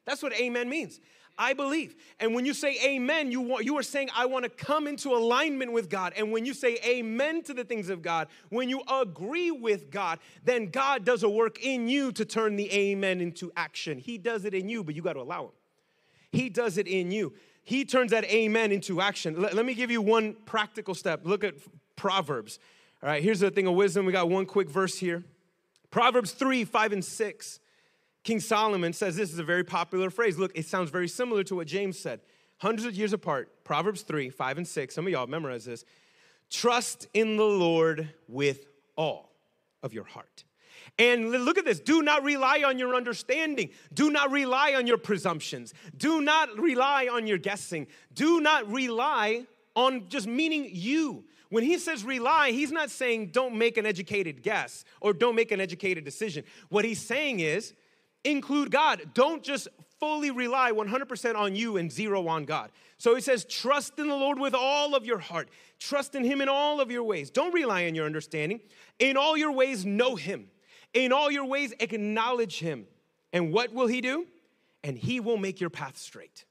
[0.07, 0.99] That's what amen means.
[1.39, 1.95] I believe.
[2.19, 5.15] And when you say amen, you, want, you are saying, I want to come into
[5.15, 6.13] alignment with God.
[6.15, 10.19] And when you say amen to the things of God, when you agree with God,
[10.45, 13.99] then God does a work in you to turn the amen into action.
[13.99, 15.53] He does it in you, but you got to allow Him.
[16.31, 17.33] He does it in you.
[17.63, 19.41] He turns that amen into action.
[19.41, 21.23] Let, let me give you one practical step.
[21.25, 21.55] Look at
[21.97, 22.59] Proverbs.
[23.03, 24.05] All right, here's the thing of wisdom.
[24.05, 25.25] We got one quick verse here
[25.90, 27.61] Proverbs 3, 5, and 6.
[28.22, 30.38] King Solomon says this is a very popular phrase.
[30.38, 32.20] Look, it sounds very similar to what James said.
[32.59, 34.94] Hundreds of years apart, Proverbs 3, 5, and 6.
[34.94, 35.85] Some of y'all memorize this.
[36.50, 39.33] Trust in the Lord with all
[39.83, 40.44] of your heart.
[40.98, 43.70] And look at this do not rely on your understanding.
[43.94, 45.72] Do not rely on your presumptions.
[45.96, 47.87] Do not rely on your guessing.
[48.12, 51.24] Do not rely on just meaning you.
[51.51, 55.53] When he says rely, he's not saying don't make an educated guess or don't make
[55.53, 56.45] an educated decision.
[56.69, 57.75] What he's saying is
[58.25, 59.03] include God.
[59.15, 62.71] Don't just fully rely 100% on you and zero on God.
[62.99, 65.49] So he says, trust in the Lord with all of your heart.
[65.79, 67.31] Trust in him in all of your ways.
[67.31, 68.61] Don't rely on your understanding.
[68.99, 70.49] In all your ways, know him.
[70.95, 72.87] In all your ways, acknowledge him.
[73.33, 74.27] And what will he do?
[74.83, 76.45] And he will make your path straight.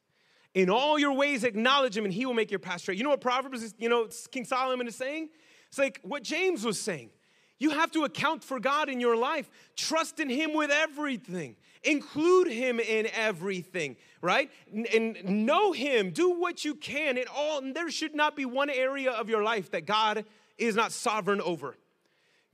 [0.53, 2.97] In all your ways, acknowledge him, and he will make your path straight.
[2.97, 5.29] You know what Proverbs is, you know, King Solomon is saying?
[5.67, 7.11] It's like what James was saying.
[7.59, 9.49] You have to account for God in your life.
[9.75, 11.57] Trust in Him with everything.
[11.83, 14.49] Include Him in everything, right?
[14.93, 16.11] And know Him.
[16.11, 17.61] Do what you can in all.
[17.61, 20.25] There should not be one area of your life that God
[20.57, 21.75] is not sovereign over.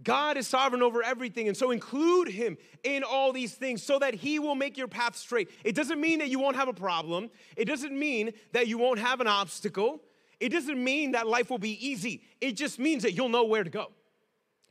[0.03, 1.47] God is sovereign over everything.
[1.47, 5.15] And so include Him in all these things so that He will make your path
[5.15, 5.49] straight.
[5.63, 8.99] It doesn't mean that you won't have a problem, it doesn't mean that you won't
[8.99, 10.01] have an obstacle.
[10.37, 12.21] It doesn't mean that life will be easy.
[12.41, 13.91] It just means that you'll know where to go.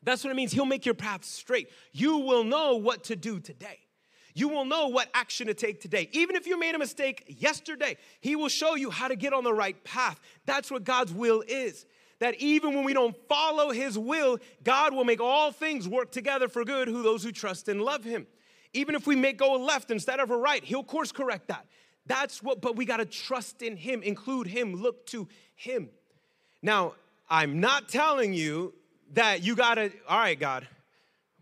[0.02, 0.52] That's what it means.
[0.52, 1.70] He'll make your path straight.
[1.92, 3.78] You will know what to do today.
[4.34, 6.08] You will know what action to take today.
[6.12, 9.44] Even if you made a mistake yesterday, He will show you how to get on
[9.44, 10.20] the right path.
[10.44, 11.86] That's what God's will is.
[12.20, 16.48] That even when we don't follow His will, God will make all things work together
[16.48, 18.26] for good who those who trust and love Him.
[18.72, 21.66] Even if we may go left instead of a right, He'll course correct that.
[22.06, 25.90] That's what, but we got to trust in Him, include Him, look to Him.
[26.62, 26.94] Now,
[27.28, 28.74] I'm not telling you
[29.12, 30.66] that you got to, all right, God,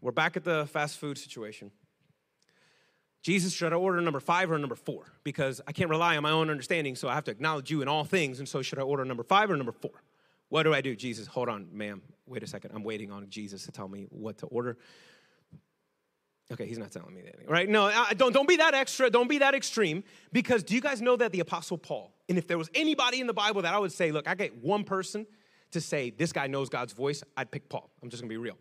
[0.01, 1.71] we're back at the fast food situation.
[3.23, 5.05] Jesus, should I order number five or number four?
[5.23, 7.89] Because I can't rely on my own understanding, so I have to acknowledge you in
[7.89, 8.41] all things.
[8.41, 10.03] And so, should I order number five or number four?
[10.53, 10.95] What do I do?
[10.95, 12.03] Jesus, hold on, ma'am.
[12.27, 12.73] Wait a second.
[12.75, 14.77] I'm waiting on Jesus to tell me what to order.
[16.53, 17.67] Okay, he's not telling me anything, right?
[17.67, 19.09] No, I, don't, don't be that extra.
[19.09, 20.05] Don't be that extreme.
[20.31, 23.27] Because do you guys know that the Apostle Paul, and if there was anybody in
[23.27, 25.27] the Bible that I would say, look, I get one person
[25.71, 27.91] to say, this guy knows God's voice, I'd pick Paul.
[28.03, 28.59] I'm just gonna be real.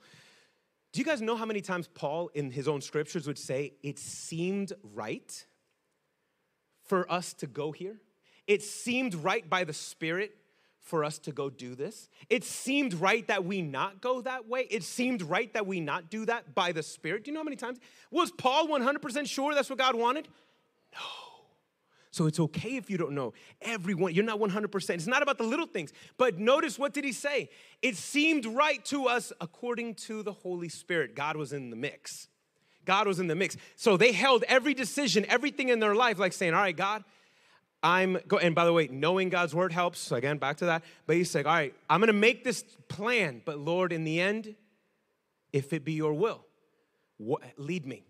[0.94, 4.00] Do you guys know how many times Paul in his own scriptures would say, It
[4.00, 5.46] seemed right
[6.86, 8.00] for us to go here?
[8.48, 10.38] It seemed right by the Spirit
[10.82, 12.10] for us to go do this.
[12.30, 14.68] It seemed right that we not go that way.
[14.70, 17.24] It seemed right that we not do that by the Spirit.
[17.24, 17.80] Do you know how many times?
[18.10, 20.28] Was Paul 100% sure that's what God wanted?
[20.94, 21.00] No.
[22.10, 23.34] So it's okay if you don't know.
[23.62, 24.90] Everyone, you're not 100%.
[24.90, 25.94] It's not about the little things.
[26.18, 27.50] But notice what did he say?
[27.82, 31.16] It seemed right to us according to the Holy Spirit.
[31.16, 32.28] God was in the mix.
[32.84, 33.56] God was in the mix.
[33.78, 37.04] So they held every decision, everything in their life, like saying, All right, God,
[37.84, 40.00] I'm go and by the way, knowing God's word helps.
[40.00, 40.84] So again, back to that.
[41.08, 44.56] But he's like, all right, I'm gonna make this plan, but Lord, in the end,
[45.52, 46.46] if it be your will,
[47.58, 48.04] lead me.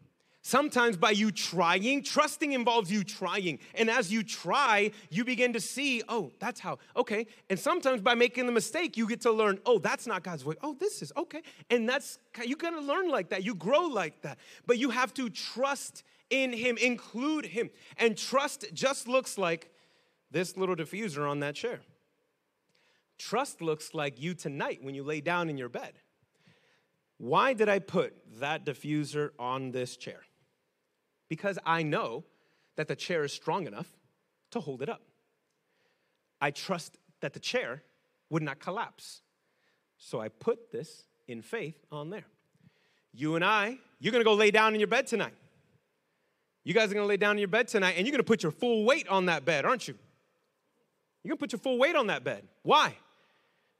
[0.44, 3.60] Sometimes by you trying, trusting involves you trying.
[3.76, 7.28] And as you try, you begin to see, oh, that's how, okay.
[7.52, 10.56] And sometimes by making the mistake, you get to learn, oh, that's not God's way.
[10.64, 11.44] Oh, this is, okay.
[11.70, 13.44] And that's, you gotta learn like that.
[13.44, 14.40] You grow like that.
[14.66, 17.70] But you have to trust in Him, include Him.
[17.98, 19.70] And trust just looks like
[20.32, 21.82] this little diffuser on that chair.
[23.20, 25.94] Trust looks like you tonight when you lay down in your bed.
[27.20, 30.22] Why did I put that diffuser on this chair?
[31.32, 32.26] because I know
[32.76, 33.88] that the chair is strong enough
[34.50, 35.02] to hold it up.
[36.42, 37.84] I trust that the chair
[38.30, 39.22] would not collapse.
[39.98, 42.26] So I put this in faith on there.
[43.14, 45.36] You and I, you're gonna go lay down in your bed tonight.
[46.64, 48.52] You guys are gonna lay down in your bed tonight and you're gonna put your
[48.52, 49.96] full weight on that bed, aren't you?
[51.24, 52.48] You're gonna put your full weight on that bed.
[52.64, 52.96] Why?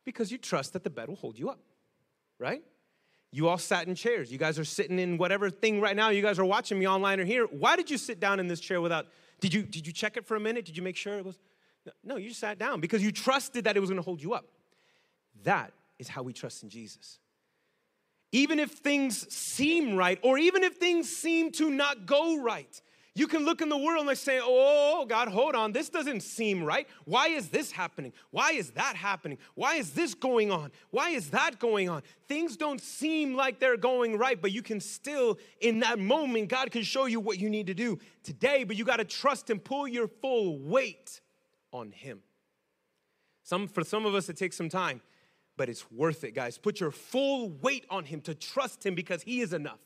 [0.04, 1.60] Because you trust that the bed will hold you up,
[2.40, 2.64] right?
[3.32, 4.32] You all sat in chairs.
[4.32, 6.10] You guys are sitting in whatever thing right now.
[6.10, 7.46] You guys are watching me online or here.
[7.46, 9.08] Why did you sit down in this chair without?
[9.40, 10.66] Did you did you check it for a minute?
[10.66, 11.40] Did you make sure it was?
[12.04, 14.34] No, you just sat down because you trusted that it was going to hold you
[14.34, 14.46] up.
[15.44, 17.20] That is how we trust in Jesus.
[18.32, 22.82] Even if things seem right, or even if things seem to not go right,
[23.14, 25.74] you can look in the world and say, Oh, God, hold on.
[25.74, 26.88] This doesn't seem right.
[27.04, 28.14] Why is this happening?
[28.30, 29.38] Why is that happening?
[29.56, 30.72] Why is this going on?
[30.92, 32.04] Why is that going on?
[32.30, 36.72] Things don't seem like they're going right, but you can still, in that moment, God
[36.72, 39.62] can show you what you need to do today, but you got to trust and
[39.62, 41.20] pull your full weight
[41.74, 42.22] on Him.
[43.44, 45.02] Some, for some of us, it takes some time,
[45.58, 46.58] but it's worth it, guys.
[46.58, 49.80] Put your full weight on Him to trust Him because He is enough.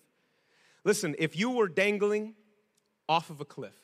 [0.83, 2.35] Listen, if you were dangling,
[3.07, 3.75] off of a cliff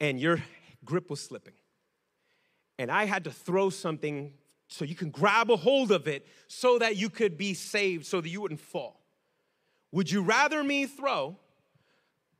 [0.00, 0.42] and your
[0.84, 1.54] grip was slipping.
[2.78, 4.32] And I had to throw something
[4.68, 8.20] so you can grab a hold of it so that you could be saved, so
[8.20, 9.00] that you wouldn't fall.
[9.92, 11.36] Would you rather me throw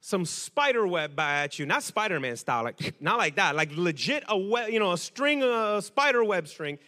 [0.01, 4.36] some spider web at you, not Spider-Man style, like not like that, like legit a
[4.36, 6.78] web, you know, a string, a spider web string?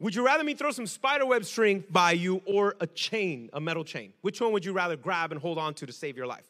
[0.00, 3.60] Would you rather me throw some spider web string by you or a chain, a
[3.60, 4.14] metal chain?
[4.22, 6.46] Which one would you rather grab and hold on to to save your life?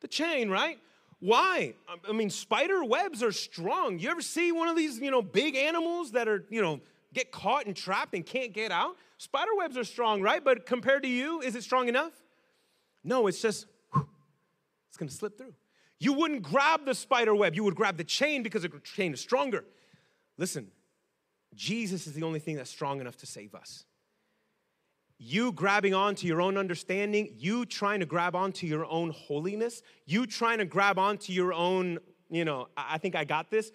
[0.00, 0.78] The chain, right?
[1.20, 1.74] Why?
[2.08, 4.00] I mean, spider webs are strong.
[4.00, 6.80] You ever see one of these, you know, big animals that are, you know,
[7.14, 8.96] get caught and trapped and can't get out?
[9.18, 10.44] Spider webs are strong, right?
[10.44, 12.12] But compared to you, is it strong enough?
[13.04, 14.08] No, it's just, whew,
[14.88, 15.54] it's gonna slip through.
[16.00, 19.20] You wouldn't grab the spider web, you would grab the chain because the chain is
[19.20, 19.64] stronger.
[20.36, 20.70] Listen,
[21.54, 23.84] Jesus is the only thing that's strong enough to save us
[25.18, 30.26] you grabbing onto your own understanding, you trying to grab onto your own holiness, you
[30.26, 31.98] trying to grab onto your own,
[32.30, 33.72] you know, I think I got this.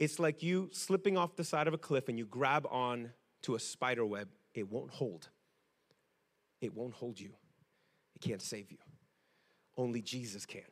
[0.00, 3.10] It's like you slipping off the side of a cliff and you grab on
[3.42, 4.28] to a spider web.
[4.52, 5.28] It won't hold.
[6.60, 7.30] It won't hold you.
[8.16, 8.78] It can't save you.
[9.76, 10.62] Only Jesus can.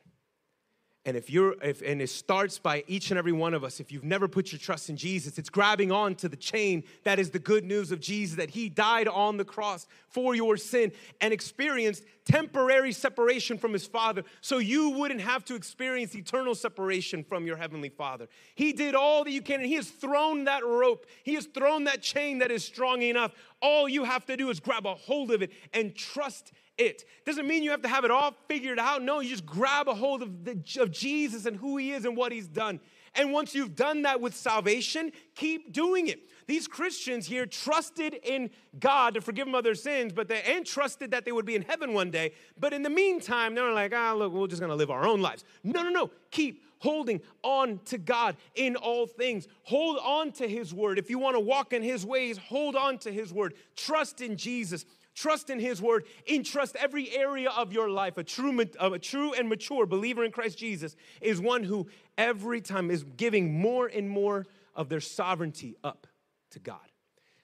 [1.05, 3.91] And if you're, if, and it starts by each and every one of us, if
[3.91, 7.29] you've never put your trust in Jesus, it's grabbing on to the chain that is
[7.29, 11.33] the good news of Jesus, that He died on the cross for your sin and
[11.33, 17.45] experienced temporary separation from his Father so you wouldn't have to experience eternal separation from
[17.45, 18.29] your Heavenly Father.
[18.55, 21.83] He did all that you can, and He has thrown that rope, He has thrown
[21.83, 23.33] that chain that is strong enough.
[23.61, 27.05] All you have to do is grab a hold of it and trust it.
[27.25, 29.01] Doesn't mean you have to have it all figured out.
[29.01, 32.17] No, you just grab a hold of, the, of Jesus and who He is and
[32.17, 32.79] what He's done.
[33.15, 36.21] And once you've done that with salvation, keep doing it.
[36.47, 38.49] These Christians here trusted in
[38.79, 41.55] God to forgive them of their sins, but they and trusted that they would be
[41.55, 42.33] in heaven one day.
[42.59, 45.45] But in the meantime, they're like, ah, look, we're just gonna live our own lives.
[45.63, 46.11] No, no, no.
[46.31, 49.47] Keep holding on to God in all things.
[49.63, 50.99] Hold on to His word.
[50.99, 53.53] If you wanna walk in His ways, hold on to His word.
[53.75, 54.85] Trust in Jesus.
[55.15, 56.05] Trust in His word.
[56.27, 58.17] Entrust every area of your life.
[58.17, 61.87] A true, a true and mature believer in Christ Jesus is one who
[62.17, 64.45] every time is giving more and more
[64.75, 66.07] of their sovereignty up
[66.51, 66.79] to God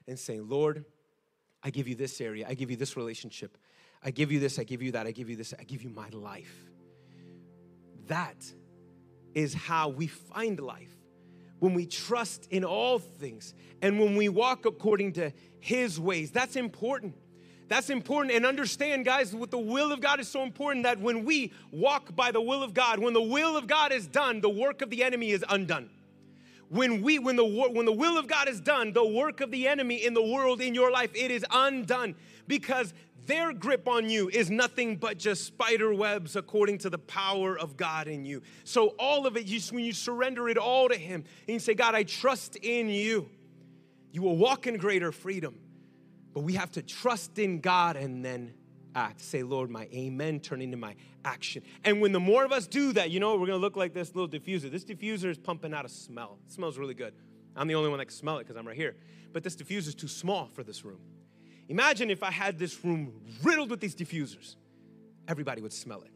[0.08, 0.86] and saying, Lord,
[1.62, 3.58] I give you this area, I give you this relationship,
[4.04, 5.90] I give you this, I give you that, I give you this, I give you
[5.90, 6.70] my life.
[8.08, 8.44] That
[9.36, 10.96] is how we find life.
[11.60, 16.56] When we trust in all things and when we walk according to His ways, that's
[16.56, 17.16] important.
[17.70, 18.36] That's important.
[18.36, 22.16] And understand, guys, what the will of God is so important that when we walk
[22.16, 24.90] by the will of God, when the will of God is done, the work of
[24.90, 25.90] the enemy is undone.
[26.70, 29.68] When we when the when the will of God is done, the work of the
[29.68, 32.16] enemy in the world in your life, it is undone
[32.48, 32.94] because
[33.26, 37.78] their grip on you is nothing but just spider webs according to the power of
[37.78, 38.42] God in you.
[38.64, 41.76] So all of it, you, when you surrender it all to Him and you say,
[41.76, 43.30] God, I trust in you,
[44.12, 45.56] you will walk in greater freedom.
[46.34, 48.54] But we have to trust in God and then
[48.96, 49.22] act.
[49.22, 51.64] Say, Lord, my amen turn into my action.
[51.84, 54.16] And when the more of us do that, you know, we're gonna look like this
[54.16, 54.72] little diffuser.
[54.72, 56.40] This diffuser is pumping out a smell.
[56.46, 57.14] It smells really good.
[57.56, 58.96] I'm the only one that can smell it because I'm right here.
[59.34, 61.00] But this diffuser is too small for this room.
[61.68, 63.14] Imagine if I had this room
[63.44, 64.56] riddled with these diffusers,
[65.28, 66.12] everybody would smell it.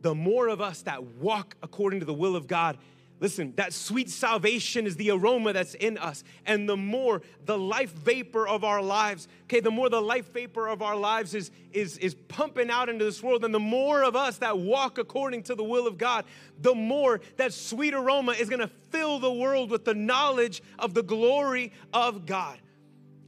[0.00, 2.78] The more of us that walk according to the will of God
[3.22, 6.24] Listen, that sweet salvation is the aroma that's in us.
[6.44, 10.66] And the more the life vapor of our lives, okay, the more the life vapor
[10.66, 14.16] of our lives is, is, is pumping out into this world, and the more of
[14.16, 16.24] us that walk according to the will of God,
[16.60, 21.04] the more that sweet aroma is gonna fill the world with the knowledge of the
[21.04, 22.58] glory of God.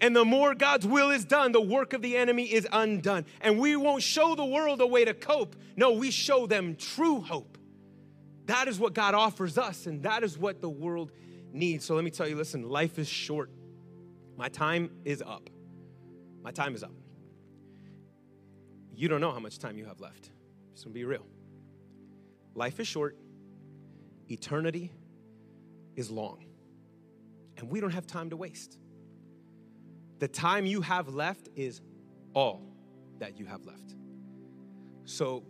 [0.00, 3.26] And the more God's will is done, the work of the enemy is undone.
[3.40, 5.54] And we won't show the world a way to cope.
[5.76, 7.58] No, we show them true hope.
[8.46, 11.12] That is what God offers us, and that is what the world
[11.52, 11.84] needs.
[11.84, 13.50] So let me tell you listen, life is short.
[14.36, 15.48] My time is up.
[16.42, 16.92] My time is up.
[18.94, 20.30] You don't know how much time you have left.
[20.72, 21.26] Just gonna be real.
[22.54, 23.16] Life is short,
[24.28, 24.92] eternity
[25.96, 26.44] is long,
[27.56, 28.78] and we don't have time to waste.
[30.18, 31.80] The time you have left is
[32.34, 32.62] all
[33.18, 33.94] that you have left.
[35.04, 35.44] So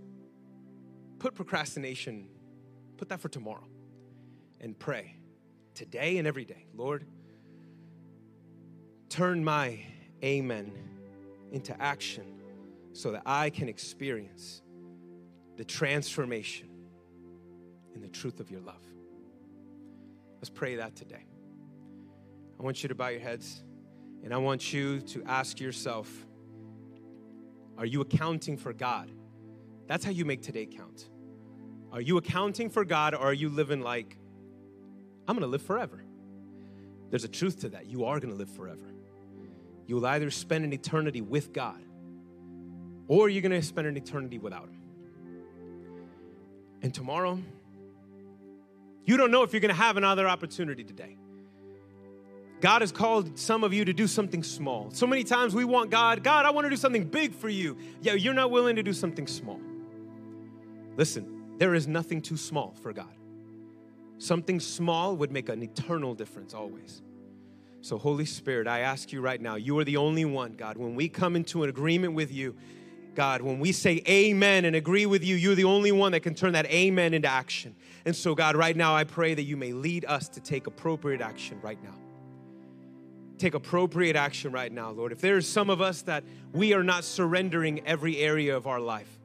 [1.18, 2.28] put procrastination
[2.97, 3.66] Put that for tomorrow
[4.61, 5.16] and pray
[5.74, 6.66] today and every day.
[6.74, 7.05] Lord,
[9.09, 9.80] turn my
[10.22, 10.72] amen
[11.53, 12.24] into action
[12.92, 14.62] so that I can experience
[15.57, 16.68] the transformation
[17.95, 18.82] in the truth of your love.
[20.36, 21.26] Let's pray that today.
[22.59, 23.62] I want you to bow your heads
[24.22, 26.09] and I want you to ask yourself
[27.76, 29.11] Are you accounting for God?
[29.86, 31.09] That's how you make today count.
[31.95, 34.16] Are you accounting for God or are you living like,
[35.28, 36.03] I'm gonna live forever?
[37.11, 37.86] There's a truth to that.
[37.86, 38.92] You are gonna live forever.
[39.86, 41.80] You will either spend an eternity with God
[43.07, 44.80] or you're gonna spend an eternity without Him.
[46.82, 47.38] And tomorrow,
[49.05, 51.16] you don't know if you're gonna have another opportunity today.
[52.61, 54.90] God has called some of you to do something small.
[54.90, 57.76] So many times we want God, God, I want to do something big for you.
[58.01, 59.61] Yeah, you're not willing to do something small.
[60.97, 63.14] Listen, there is nothing too small for God.
[64.18, 67.02] Something small would make an eternal difference always.
[67.80, 70.78] So, Holy Spirit, I ask you right now, you are the only one, God.
[70.78, 72.57] When we come into an agreement with you,
[73.14, 76.34] God, when we say amen and agree with you, you're the only one that can
[76.34, 77.76] turn that amen into action.
[78.05, 81.20] And so, God, right now, I pray that you may lead us to take appropriate
[81.20, 81.94] action right now.
[83.38, 85.12] Take appropriate action right now, Lord.
[85.12, 89.18] If there's some of us that we are not surrendering every area of our life,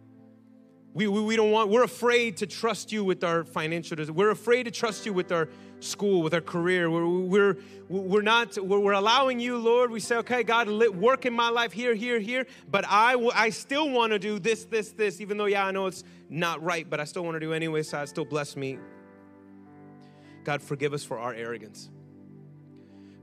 [0.94, 4.64] we, we, we, don't want, we're afraid to trust you with our financial, we're afraid
[4.64, 5.48] to trust you with our
[5.80, 6.90] school, with our career.
[6.90, 9.92] We're, we're, we're not, we're, we're allowing you, Lord.
[9.92, 13.90] We say, okay, God, work in my life here, here, here, but I, I still
[13.90, 17.00] want to do this, this, this, even though, yeah, I know it's not right, but
[17.00, 18.80] I still want to do anyway, so I still bless me.
[20.44, 21.90] God, forgive us for our arrogance.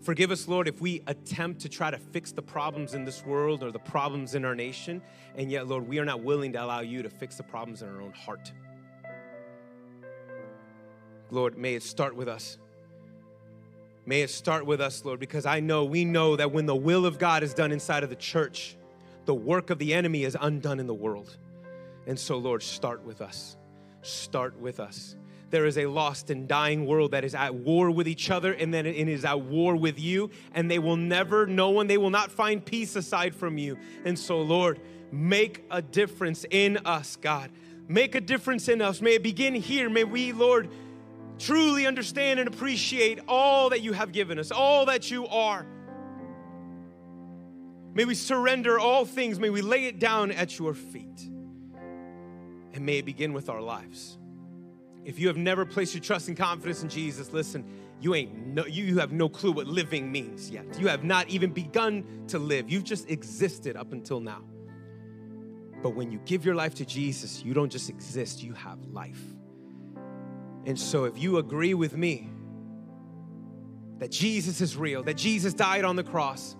[0.06, 3.64] Forgive us, Lord, if we attempt to try to fix the problems in this world
[3.64, 5.02] or the problems in our nation,
[5.34, 7.88] and yet, Lord, we are not willing to allow you to fix the problems in
[7.88, 8.52] our own heart.
[11.32, 12.56] Lord, may it start with us.
[14.06, 17.04] May it start with us, Lord, because I know, we know that when the will
[17.04, 18.76] of God is done inside of the church,
[19.24, 21.36] the work of the enemy is undone in the world.
[22.06, 23.56] And so, Lord, start with us.
[24.02, 25.16] Start with us.
[25.50, 28.74] There is a lost and dying world that is at war with each other and
[28.74, 32.10] then it is at war with you, and they will never, no one, they will
[32.10, 33.78] not find peace aside from you.
[34.04, 34.80] And so, Lord,
[35.12, 37.50] make a difference in us, God.
[37.88, 39.00] Make a difference in us.
[39.00, 39.88] May it begin here.
[39.88, 40.68] May we, Lord,
[41.38, 45.64] truly understand and appreciate all that you have given us, all that you are.
[47.94, 49.38] May we surrender all things.
[49.38, 51.30] May we lay it down at your feet.
[52.74, 54.18] And may it begin with our lives.
[55.06, 57.64] If you have never placed your trust and confidence in Jesus, listen,
[58.00, 60.80] you ain't no, you have no clue what living means yet.
[60.80, 62.68] You have not even begun to live.
[62.68, 64.42] You've just existed up until now.
[65.80, 69.22] But when you give your life to Jesus, you don't just exist, you have life.
[70.64, 72.28] And so, if you agree with me
[73.98, 76.56] that Jesus is real, that Jesus died on the cross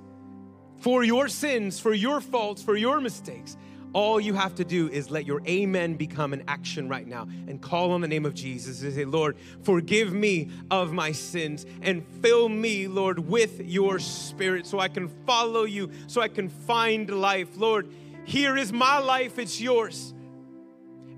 [0.79, 3.57] for your sins, for your faults, for your mistakes,
[3.97, 7.63] all you have to do is let your amen become an action right now and
[7.63, 12.05] call on the name of Jesus and say, Lord, forgive me of my sins and
[12.21, 17.09] fill me, Lord, with your spirit so I can follow you, so I can find
[17.09, 17.49] life.
[17.57, 17.89] Lord,
[18.27, 20.13] here is my life, it's yours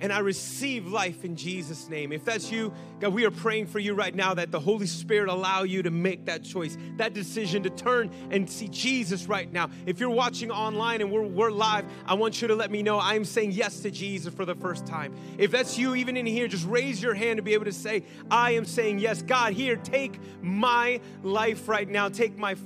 [0.01, 2.12] and I receive life in Jesus' name.
[2.12, 5.28] If that's you, God, we are praying for you right now that the Holy Spirit
[5.28, 9.70] allow you to make that choice, that decision to turn and see Jesus right now.
[9.86, 12.99] If you're watching online and we're, we're live, I want you to let me know
[12.99, 15.14] I'm saying yes to Jesus for the first time.
[15.38, 18.03] If that's you, even in here, just raise your hand to be able to say,
[18.30, 19.22] I am saying yes.
[19.22, 22.09] God, here, take my life right now.
[22.09, 22.57] Take my,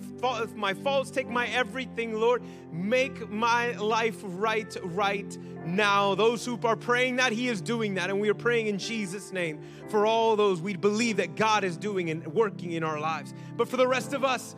[0.54, 2.42] my faults, take my everything, Lord.
[2.72, 6.14] Make my life right, right now.
[6.14, 8.08] Those who are praying that, He is doing that.
[8.08, 11.76] And we are praying in Jesus' name for all those we believe that God is
[11.76, 13.34] doing and working in our lives.
[13.56, 14.54] But for the rest of us,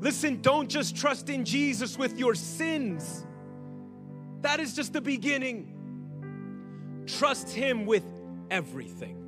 [0.00, 3.24] listen, don't just trust in Jesus with your sins.
[4.42, 5.70] That is just the beginning.
[7.06, 8.04] Trust Him with
[8.50, 9.24] everything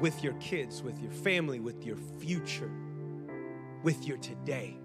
[0.00, 2.70] with your kids, with your family, with your future,
[3.82, 4.76] with your today.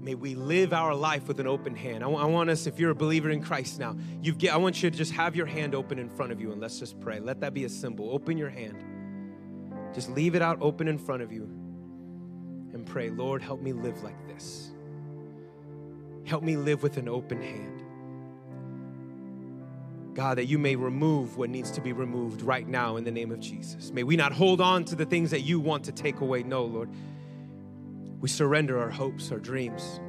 [0.00, 2.04] May we live our life with an open hand.
[2.04, 4.90] I, want us, if you're a believer in Christ now, you've get, I want you
[4.90, 7.18] to just have your hand open in front of you and let's just pray.
[7.20, 8.10] Let that be a symbol.
[8.10, 8.82] Open your hand.
[9.94, 11.42] Just leave it out open in front of you
[12.72, 14.70] and pray, Lord, help me live like this.
[16.24, 17.82] Help me live with an open hand.
[20.14, 23.30] God, that you may remove what needs to be removed right now in the name
[23.30, 23.92] of Jesus.
[23.92, 26.42] May we not hold on to the things that you want to take away.
[26.42, 26.90] No, Lord.
[28.20, 30.00] We surrender our hopes, our dreams,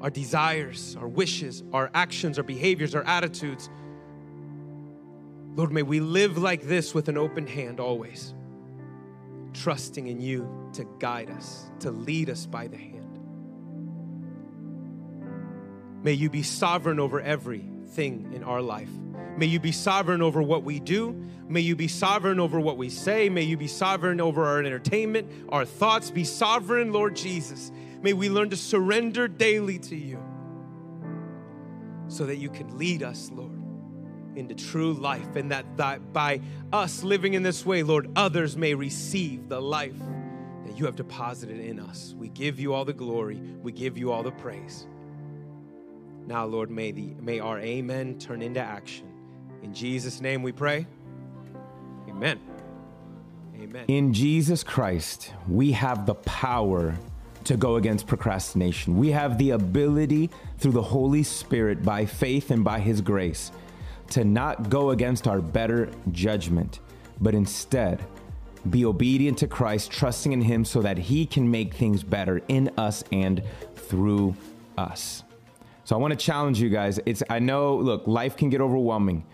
[0.00, 3.70] our desires, our wishes, our actions, our behaviors, our attitudes.
[5.54, 8.34] Lord, may we live like this with an open hand always,
[9.54, 13.18] trusting in you to guide us, to lead us by the hand.
[16.02, 18.90] May you be sovereign over everything in our life.
[19.36, 21.12] May you be sovereign over what we do.
[21.48, 23.28] May you be sovereign over what we say.
[23.28, 26.10] May you be sovereign over our entertainment, our thoughts.
[26.10, 27.72] Be sovereign, Lord Jesus.
[28.02, 30.22] May we learn to surrender daily to you
[32.08, 33.58] so that you can lead us, Lord,
[34.36, 35.36] into true life.
[35.36, 36.40] And that, that by
[36.72, 39.98] us living in this way, Lord, others may receive the life
[40.66, 42.14] that you have deposited in us.
[42.16, 44.86] We give you all the glory, we give you all the praise.
[46.26, 49.11] Now, Lord, may, the, may our amen turn into action.
[49.62, 50.86] In Jesus' name we pray.
[52.08, 52.40] Amen.
[53.60, 53.84] Amen.
[53.88, 56.94] In Jesus Christ, we have the power
[57.44, 58.96] to go against procrastination.
[58.96, 63.52] We have the ability through the Holy Spirit by faith and by His grace
[64.10, 66.80] to not go against our better judgment,
[67.20, 68.04] but instead
[68.70, 72.70] be obedient to Christ, trusting in Him so that He can make things better in
[72.76, 73.42] us and
[73.74, 74.36] through
[74.76, 75.24] us.
[75.84, 77.00] So I want to challenge you guys.
[77.06, 79.24] It's I know, look, life can get overwhelming.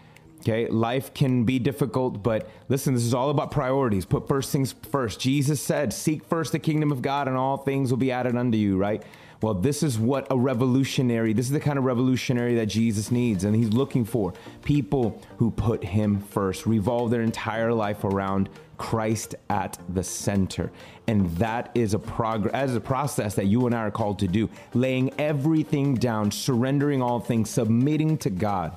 [0.40, 4.04] Okay, life can be difficult, but listen, this is all about priorities.
[4.04, 5.18] Put first things first.
[5.18, 8.56] Jesus said, Seek first the kingdom of God, and all things will be added unto
[8.56, 9.02] you, right?
[9.40, 13.44] Well, this is what a revolutionary, this is the kind of revolutionary that Jesus needs,
[13.44, 14.32] and he's looking for
[14.64, 20.70] people who put him first, revolve their entire life around Christ at the center.
[21.08, 24.28] And that is a progress as a process that you and I are called to
[24.28, 28.76] do, laying everything down, surrendering all things, submitting to God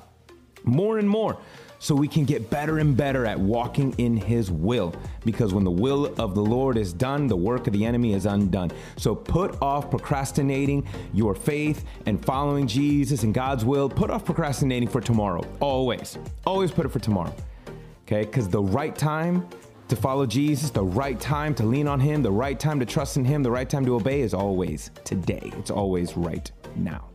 [0.64, 1.38] more and more
[1.82, 4.94] so we can get better and better at walking in His will.
[5.24, 8.24] Because when the will of the Lord is done, the work of the enemy is
[8.24, 8.70] undone.
[8.96, 13.88] So put off procrastinating your faith and following Jesus and God's will.
[13.88, 15.44] Put off procrastinating for tomorrow.
[15.58, 16.18] Always.
[16.46, 17.34] Always put it for tomorrow.
[18.06, 18.26] Okay?
[18.26, 19.48] Because the right time
[19.88, 23.16] to follow Jesus, the right time to lean on Him, the right time to trust
[23.16, 25.52] in Him, the right time to obey is always today.
[25.58, 27.11] It's always right now.